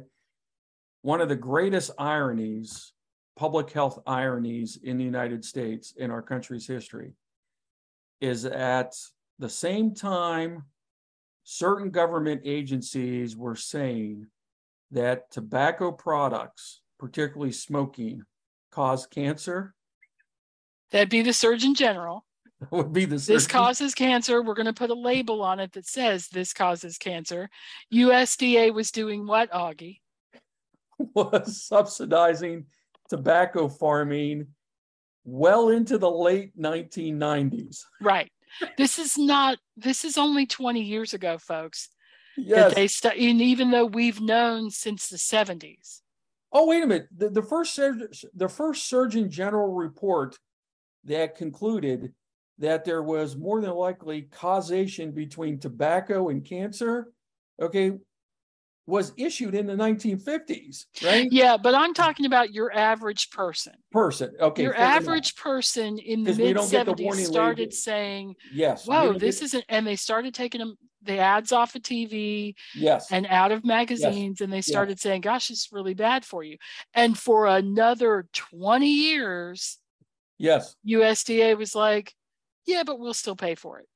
[1.02, 2.92] One of the greatest ironies,
[3.36, 7.12] public health ironies in the United States in our country's history
[8.20, 8.94] is at
[9.38, 10.64] the same time
[11.44, 14.26] certain government agencies were saying
[14.94, 18.22] that tobacco products, particularly smoking,
[18.70, 19.74] cause cancer.
[20.90, 22.24] That'd be the Surgeon General.
[22.70, 24.42] Would be the This causes cancer.
[24.42, 27.50] We're going to put a label on it that says this causes cancer.
[27.92, 29.98] USDA was doing what, Augie?
[30.98, 32.66] was subsidizing
[33.08, 34.46] tobacco farming
[35.24, 37.82] well into the late 1990s.
[38.00, 38.30] Right.
[38.78, 41.88] This is not, this is only 20 years ago, folks.
[42.36, 42.74] That Yes.
[42.74, 46.00] they stu- and even though we've known since the 70s.
[46.52, 47.08] Oh, wait a minute.
[47.16, 50.38] The, the first the first Surgeon General report
[51.04, 52.12] that concluded
[52.58, 57.12] that there was more than likely causation between tobacco and cancer,
[57.60, 57.92] okay,
[58.86, 61.28] was issued in the 1950s, right?
[61.32, 63.72] Yeah, but I'm talking about your average person.
[63.90, 64.32] Person.
[64.38, 64.62] Okay.
[64.62, 64.96] your fair enough.
[64.96, 67.72] average person in the mid don't get the 70s started label.
[67.72, 68.86] saying, Yes.
[68.86, 73.10] whoa, this get- isn't, and they started taking them, the ads off of TV Yes.
[73.12, 76.56] and out of magazines, and they started saying, gosh, it's really bad for you.
[76.94, 79.78] And for another 20 years,
[80.38, 80.74] Yes.
[80.86, 82.12] USDA was like,
[82.66, 83.86] yeah, but we'll still pay for it.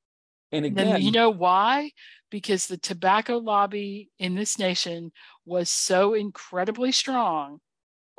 [0.51, 1.91] And And again, you know why?
[2.29, 5.11] Because the tobacco lobby in this nation
[5.45, 7.59] was so incredibly strong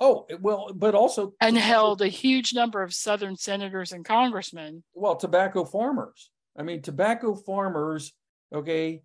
[0.01, 1.35] oh, well, but also.
[1.41, 4.83] and held a huge number of Southern senators and congressmen.
[4.95, 6.31] well, tobacco farmers.
[6.59, 8.13] I mean, tobacco farmers,
[8.53, 9.03] okay,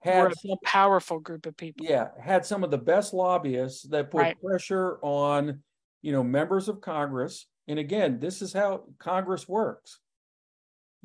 [0.00, 1.86] had a some, powerful group of people.
[1.86, 4.40] yeah, had some of the best lobbyists that put Right.
[4.40, 5.62] pressure on,
[6.02, 7.46] you know, members of Congress.
[7.68, 10.00] And again, this is how Congress works.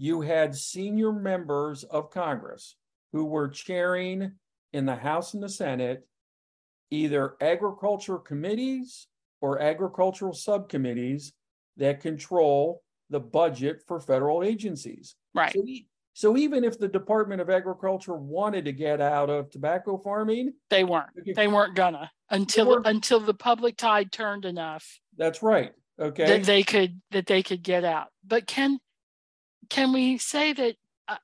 [0.02, 2.78] You had senior members of Congress
[3.12, 4.32] who were chairing
[4.72, 6.08] in the House and the Senate
[6.90, 9.08] either agriculture committees
[9.42, 11.34] or agricultural subcommittees
[11.76, 15.16] that control the budget for federal agencies.
[15.36, 15.54] Right.
[15.54, 15.64] So,
[16.14, 20.86] so even if the Department of Agriculture wanted to get out of tobacco farming, They
[20.86, 21.10] weren't.
[21.36, 22.88] They weren't gonna until weren't.
[22.88, 25.74] until the public tide turned enough that's right.
[26.00, 26.26] Okay.
[26.26, 28.08] that they could that they could get out.
[28.26, 28.80] But can
[29.70, 30.76] can we say that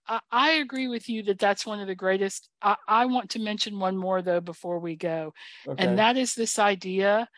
[0.07, 2.49] I, I, agree with you that that's one of the greatest.
[2.61, 5.33] I, I want to mention one more though before we go,
[5.67, 5.83] okay.
[5.83, 7.29] and that is this idea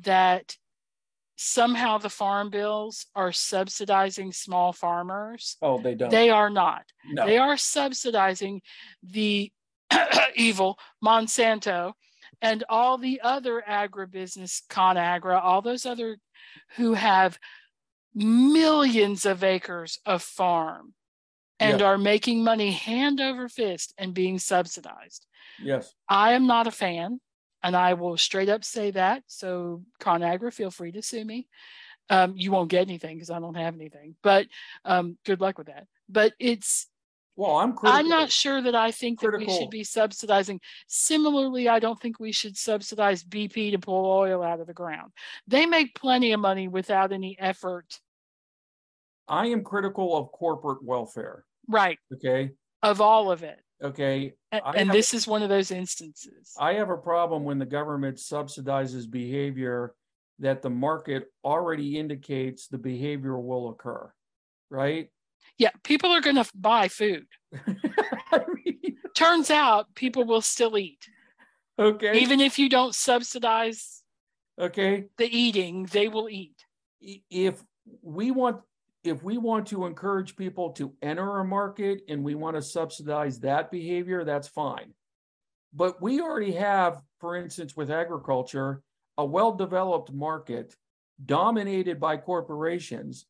[0.00, 0.56] that
[1.36, 5.56] somehow the farm bills are subsidizing small farmers.
[5.62, 6.10] oh, they don't.
[6.10, 6.84] They are not.
[7.06, 7.26] no.
[7.26, 8.62] They are subsidizing
[9.02, 9.52] the
[10.34, 11.92] evil Monsanto
[12.40, 16.18] and all the other agribusiness, ConAgra, all those other
[16.76, 17.38] who have
[18.14, 20.94] millions of acres of farm
[21.60, 25.26] and are making money hand over fist and being subsidized.
[25.62, 25.94] yes.
[26.08, 27.20] I am not a fan,
[27.62, 29.22] and I will straight up say that.
[29.26, 31.46] So, ConAgra, feel free to sue me.
[32.10, 34.46] Um, you won't get anything because I don't have anything, but
[34.84, 35.86] um, good luck with that.
[36.08, 36.88] But it's
[37.36, 37.98] Well, I'm critical.
[37.98, 40.60] I'm not sure that I think that we should be subsidizing.
[40.86, 45.12] Similarly, I don't think we should subsidize BP to pull oil out of the ground.
[45.46, 47.98] They make plenty of money without any effort,
[49.28, 51.44] I am critical of corporate welfare.
[51.68, 52.50] right, Okay.
[52.82, 53.60] of all of it.
[53.80, 54.34] Okay.
[54.52, 56.52] A- I And, have- this is one of those instances.
[56.58, 59.94] I have a problem when the government subsidizes behavior
[60.40, 64.12] that the market already indicates the behavior will occur.
[64.70, 65.10] Right.
[65.58, 67.26] Yeah, people are going to buy food.
[68.32, 71.06] I mean, Turns out people will still eat.
[71.78, 72.18] okay.
[72.20, 74.02] Even if you don't subsidize
[74.58, 75.06] okay.
[75.18, 76.56] the eating, they will eat.
[77.00, 77.62] if
[78.02, 78.60] we want
[79.04, 83.40] if we want to encourage people to enter a market and we want to subsidize
[83.40, 84.92] that behavior that's fine
[85.74, 88.82] but we already have for instance with agriculture
[89.18, 90.76] a well-developed market
[91.26, 93.26] dominated by corporations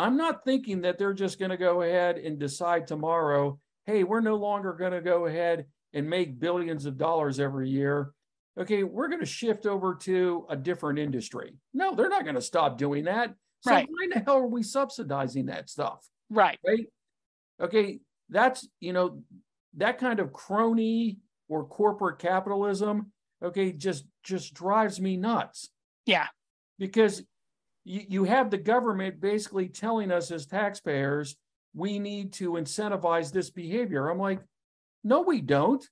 [0.00, 4.20] i'm not thinking that they're just going to go ahead and decide tomorrow hey we're
[4.20, 8.12] no longer going to go ahead and make billions of dollars every year
[8.58, 11.54] okay, we're going to shift over to a different industry.
[11.72, 13.32] No, they're not going to stop doing that.
[13.60, 13.88] So Right.
[13.88, 16.06] why the hell are we subsidizing that stuff?
[16.28, 16.58] Right.
[16.66, 16.86] Right?
[17.60, 19.22] Okay, that's you know
[19.76, 21.18] that kind of crony
[21.48, 23.12] or corporate capitalism.
[23.42, 25.70] Okay, just just drives me nuts
[26.04, 26.26] Yeah.
[26.78, 27.22] because
[27.84, 31.36] you, you have the government basically telling us as taxpayers
[31.74, 34.08] we need to incentivize this behavior.
[34.08, 34.40] I'm like,
[35.04, 35.84] no, we don't.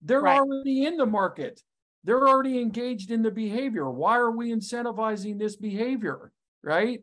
[0.00, 0.38] They're Right.
[0.38, 1.60] already in the market.
[2.04, 3.90] They're already engaged in the behavior.
[3.90, 6.30] Why are we incentivizing this behavior?
[6.62, 7.02] Right?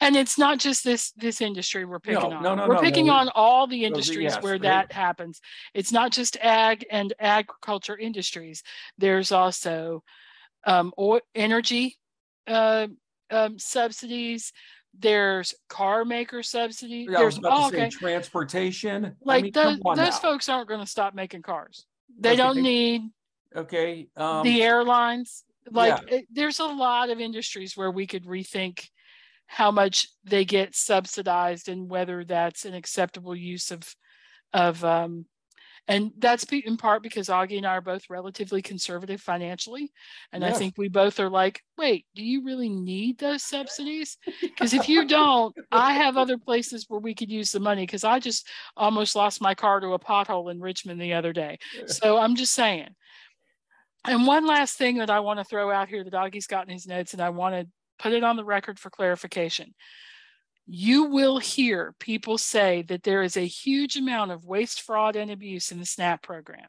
[0.00, 2.42] And it's not just this this industry we're picking No, on.
[2.42, 4.62] no, no, we're picking on all the the- industries yes, where right.
[4.62, 5.40] that happens.
[5.74, 8.62] It's not just ag and agriculture industries.
[8.98, 10.02] There's also
[10.66, 11.98] um, oil, energy
[12.48, 12.88] uh,
[13.32, 14.52] um, subsidies.
[14.98, 17.08] There's car maker subsidies.
[17.10, 17.90] Yeah, I was There's about oh, to say okay.
[17.90, 19.06] transportation.
[19.06, 20.10] I Like mean, those those now.
[20.10, 21.86] folks aren't going to stop making cars.
[22.18, 23.02] They don't need
[23.54, 24.08] Okay.
[24.16, 26.16] Um, the airlines like yeah.
[26.18, 28.88] it, there's a lot of industries where we could rethink
[29.46, 33.94] how much they get subsidized and whether that's an acceptable use of
[34.52, 35.26] of um
[35.88, 39.90] and that's in part because Augie and I are both relatively conservative financially.
[40.32, 44.16] And I think we both are like, wait, do you really need those subsidies?
[44.40, 47.82] Because if you don't, I have other places where we could use the money.
[47.82, 48.46] Because I just
[48.76, 51.58] almost lost my car to a pothole in Richmond the other day.
[51.86, 52.90] So I'm just saying.
[54.04, 56.72] And one last thing that I want to throw out here that Augie's got in
[56.72, 57.66] his notes, and I want to
[57.98, 59.74] put it on the record for clarification.
[60.66, 65.30] You will hear people say that there is a huge amount of waste, fraud, and
[65.30, 66.66] abuse in the SNAP program.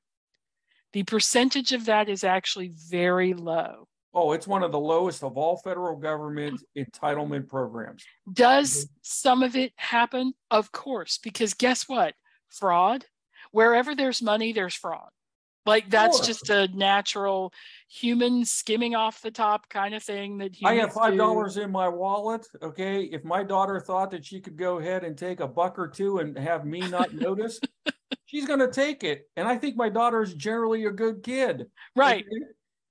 [0.94, 3.88] The percentage of that is actually very low.
[4.16, 8.04] oh, it's one of the lowest of all federal government entitlement programs.
[8.32, 10.34] Does some of it happen?
[10.52, 12.14] Of course, because guess what?
[12.50, 13.06] Fraud.
[13.52, 15.10] Wherever there's money, there's fraud.
[15.66, 16.26] Like that's Sure.
[16.26, 17.54] just a natural
[17.94, 21.72] human skimming off the top kind of thing that he I have five dollars in
[21.72, 22.48] my wallet.
[22.62, 25.88] Okay, if my daughter thought that she could go ahead and take a buck or
[25.88, 27.60] two and have me not notice,
[28.26, 29.30] she's going to take it.
[29.36, 31.68] And I think my daughter is generally a good kid.
[31.96, 32.26] Right.
[32.26, 32.46] okay?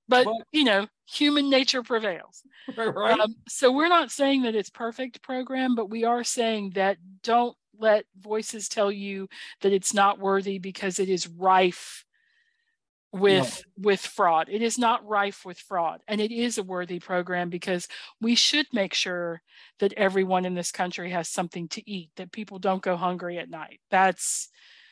[0.07, 2.41] But, but- you know, human nature prevails.
[2.77, 3.19] right?
[3.19, 7.57] Um, so we're not saying that it's perfect program, but we are saying that don't
[7.77, 9.27] let voices tell you
[9.61, 12.05] that it's not worthy because it is rife
[13.13, 14.49] with with fraud.
[14.49, 17.87] It is not rife with fraud, and it is a worthy program because
[18.19, 19.41] we should make sure
[19.79, 23.49] that everyone in this country has something to eat, that people don't go hungry at
[23.49, 23.79] night.
[23.91, 24.49] That's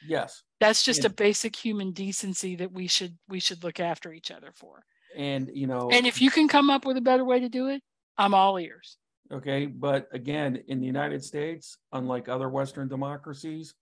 [0.07, 0.43] yes.
[0.59, 1.07] that's just Yeah.
[1.07, 4.83] a basic human decency that we should we should look after each other for.
[5.17, 7.67] And you know, And if you can come up with a better way to do
[7.69, 7.81] it,
[8.17, 8.97] I'm all ears.
[9.31, 13.73] Okay, but again, in the United States, unlike other Western democracies,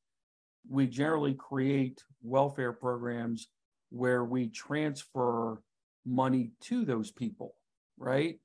[0.69, 3.47] we generally create welfare programs
[3.89, 5.61] where we transfer
[6.05, 7.55] money to those people,
[7.97, 8.39] right?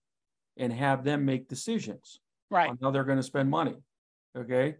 [0.56, 2.70] And have them make decisions Right.
[2.70, 3.76] on how they're going to spend money.
[4.36, 4.76] Okay.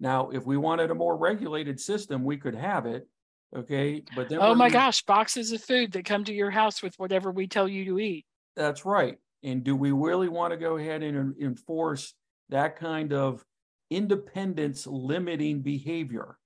[0.00, 3.08] Now, if we wanted a more regulated system, we could have it.
[3.54, 4.02] Okay.
[4.14, 6.94] But then Oh my gonna- gosh, boxes of food that come to your house with
[6.98, 8.26] whatever we tell you to eat.
[8.54, 9.18] That's right.
[9.42, 12.14] And do we really want to go ahead and enforce
[12.48, 13.44] that kind of
[13.90, 16.38] independence limiting behavior?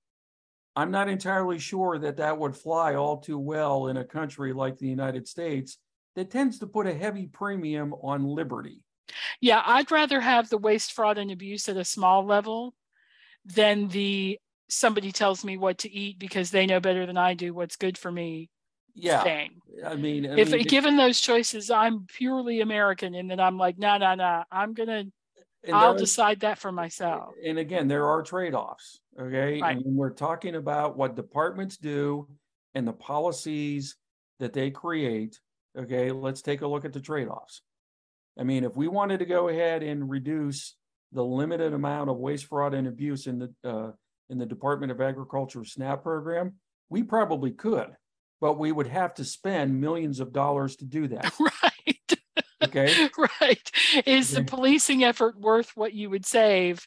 [0.76, 4.78] I'm not entirely sure that that would fly all too well in a country like
[4.78, 5.78] the United States
[6.16, 8.82] that tends to put a heavy premium on liberty.
[9.40, 12.74] Yeah, I'd rather have the waste, fraud, and abuse at a small level
[13.44, 14.38] than the
[14.68, 17.98] somebody tells me what to eat because they know better than I do what's good
[17.98, 18.48] for me
[18.94, 19.60] Yeah, thing.
[19.84, 23.78] I mean, I if mean, given those choices, I'm purely American, and then I'm like,
[23.78, 25.04] no, no, no, I'm gonna,
[25.72, 27.34] I'll decide that for myself.
[27.44, 29.60] And again, there are trade-offs, okay?
[29.60, 29.76] Right.
[29.76, 32.28] And when we're talking about what departments do
[32.74, 33.96] and the policies
[34.38, 35.38] that they create,
[35.76, 37.62] okay, let's take a look at the trade-offs.
[38.38, 40.76] I mean, if we wanted to go ahead and reduce
[41.12, 43.90] the limited amount of waste, fraud, and abuse in the uh,
[44.30, 46.54] in the Department of Agriculture SNAP program,
[46.88, 47.88] we probably could,
[48.40, 51.32] but we would have to spend millions of dollars to do that.
[51.40, 52.00] right,
[52.62, 53.08] Okay,
[53.40, 53.70] right.
[54.06, 56.86] Is the policing effort worth what you would save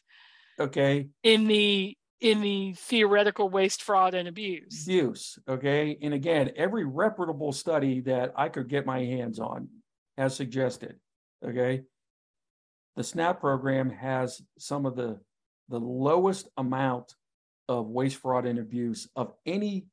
[0.58, 1.08] okay.
[1.22, 4.84] in the in the theoretical waste, fraud, and abuse?
[4.84, 5.98] abuse, okay?
[6.02, 9.68] And again, every reputable study that I could get my hands on
[10.16, 10.96] has suggested,
[11.44, 11.82] okay?
[12.96, 15.18] The SNAP program has some of the,
[15.68, 17.14] the lowest amount
[17.68, 19.86] of waste, fraud, and abuse of any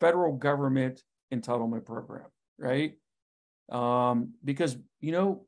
[0.00, 2.26] federal government entitlement program,
[2.58, 2.94] right?
[3.70, 5.46] Um, because, you know,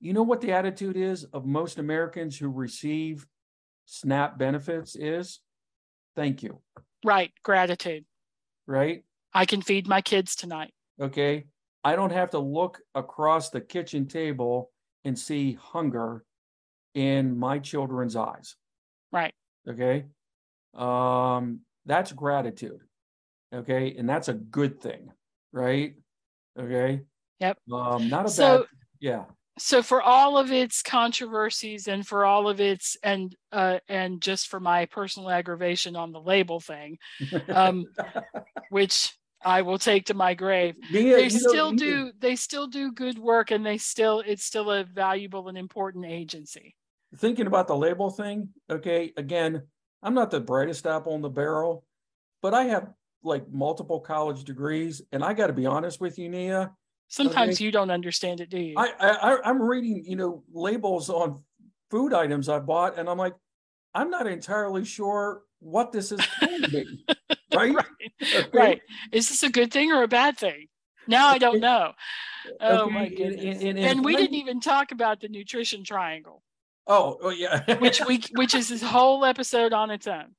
[0.00, 3.26] you know what the attitude is of most Americans who receive
[3.84, 5.40] SNAP benefits is?
[6.16, 6.60] Thank you,
[7.04, 8.04] Right, gratitude.
[8.66, 9.04] right?
[9.32, 10.72] I can feed my kids tonight.
[11.00, 11.44] Okay.
[11.84, 14.70] I don't have to look across the kitchen table
[15.04, 16.24] and see hunger
[16.94, 18.56] in my children's eyes.
[19.12, 19.32] Right.
[19.68, 20.04] Okay.
[20.74, 22.80] Um, that's gratitude.
[23.54, 23.94] Okay.
[23.96, 25.10] And that's a good thing.
[25.52, 25.94] Right.
[26.58, 27.00] Okay.
[27.38, 27.58] Yep.
[27.72, 28.66] Um, not a So- bad,
[28.98, 29.24] yeah.
[29.60, 34.48] So for all of its controversies and for all of its and uh and just
[34.48, 36.98] for my personal aggravation on the label thing
[37.48, 37.86] um
[38.70, 39.12] which
[39.44, 43.50] i will take to my grave Nia, they still do they still do good work
[43.50, 46.74] and they still it's still a valuable and important agency
[47.16, 49.62] Thinking about the label thing, okay, again,
[50.00, 51.84] I'm not the brightest apple in the barrel,
[52.40, 52.88] but I have
[53.24, 56.70] like multiple college degrees, and I got to be honest with you, Nia.
[57.10, 57.64] Sometimes Okay.
[57.66, 58.74] you don't understand it do you?
[58.78, 61.42] I, I I- I'm reading, you know, labels on
[61.90, 63.34] food items I bought, and I'm like,
[63.94, 67.04] I'm not entirely sure what this is me,
[67.54, 67.74] right?
[67.74, 67.84] right.
[68.22, 68.46] Okay?
[68.52, 68.80] right.
[69.12, 70.68] Is this a good thing or a bad thing?
[71.06, 71.92] Now i don't know.
[72.60, 73.58] Oh Okay, my and- goodness.
[73.60, 76.42] and- and, and we didn't even talk about the nutrition triangle.
[76.86, 77.76] Oh, oh yeah.
[77.78, 80.34] which we which is this whole episode on its own.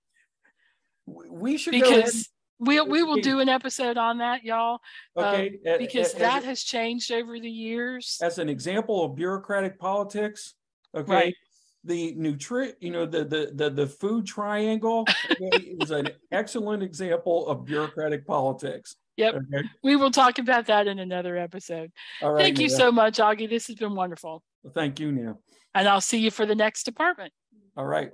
[1.05, 2.29] We should because
[2.61, 4.79] we we will do an episode on that y'all
[5.17, 9.03] um, okay a- a- because as, that has changed over the years as an example
[9.03, 10.53] of bureaucratic politics.
[10.95, 11.11] Okay.
[11.11, 11.35] Right.
[11.83, 17.47] The nutri, you know, the the the the food triangle okay, is an excellent example
[17.47, 18.95] of bureaucratic politics.
[19.17, 19.33] Yep.
[19.35, 19.67] Okay.
[19.83, 22.41] we will talk about that in another episode All right.
[22.43, 24.41] thank you so much augie this has been wonderful
[24.73, 25.35] Thank you, Nia.
[25.75, 27.33] and i'll see you for the next department
[27.75, 28.13] All right.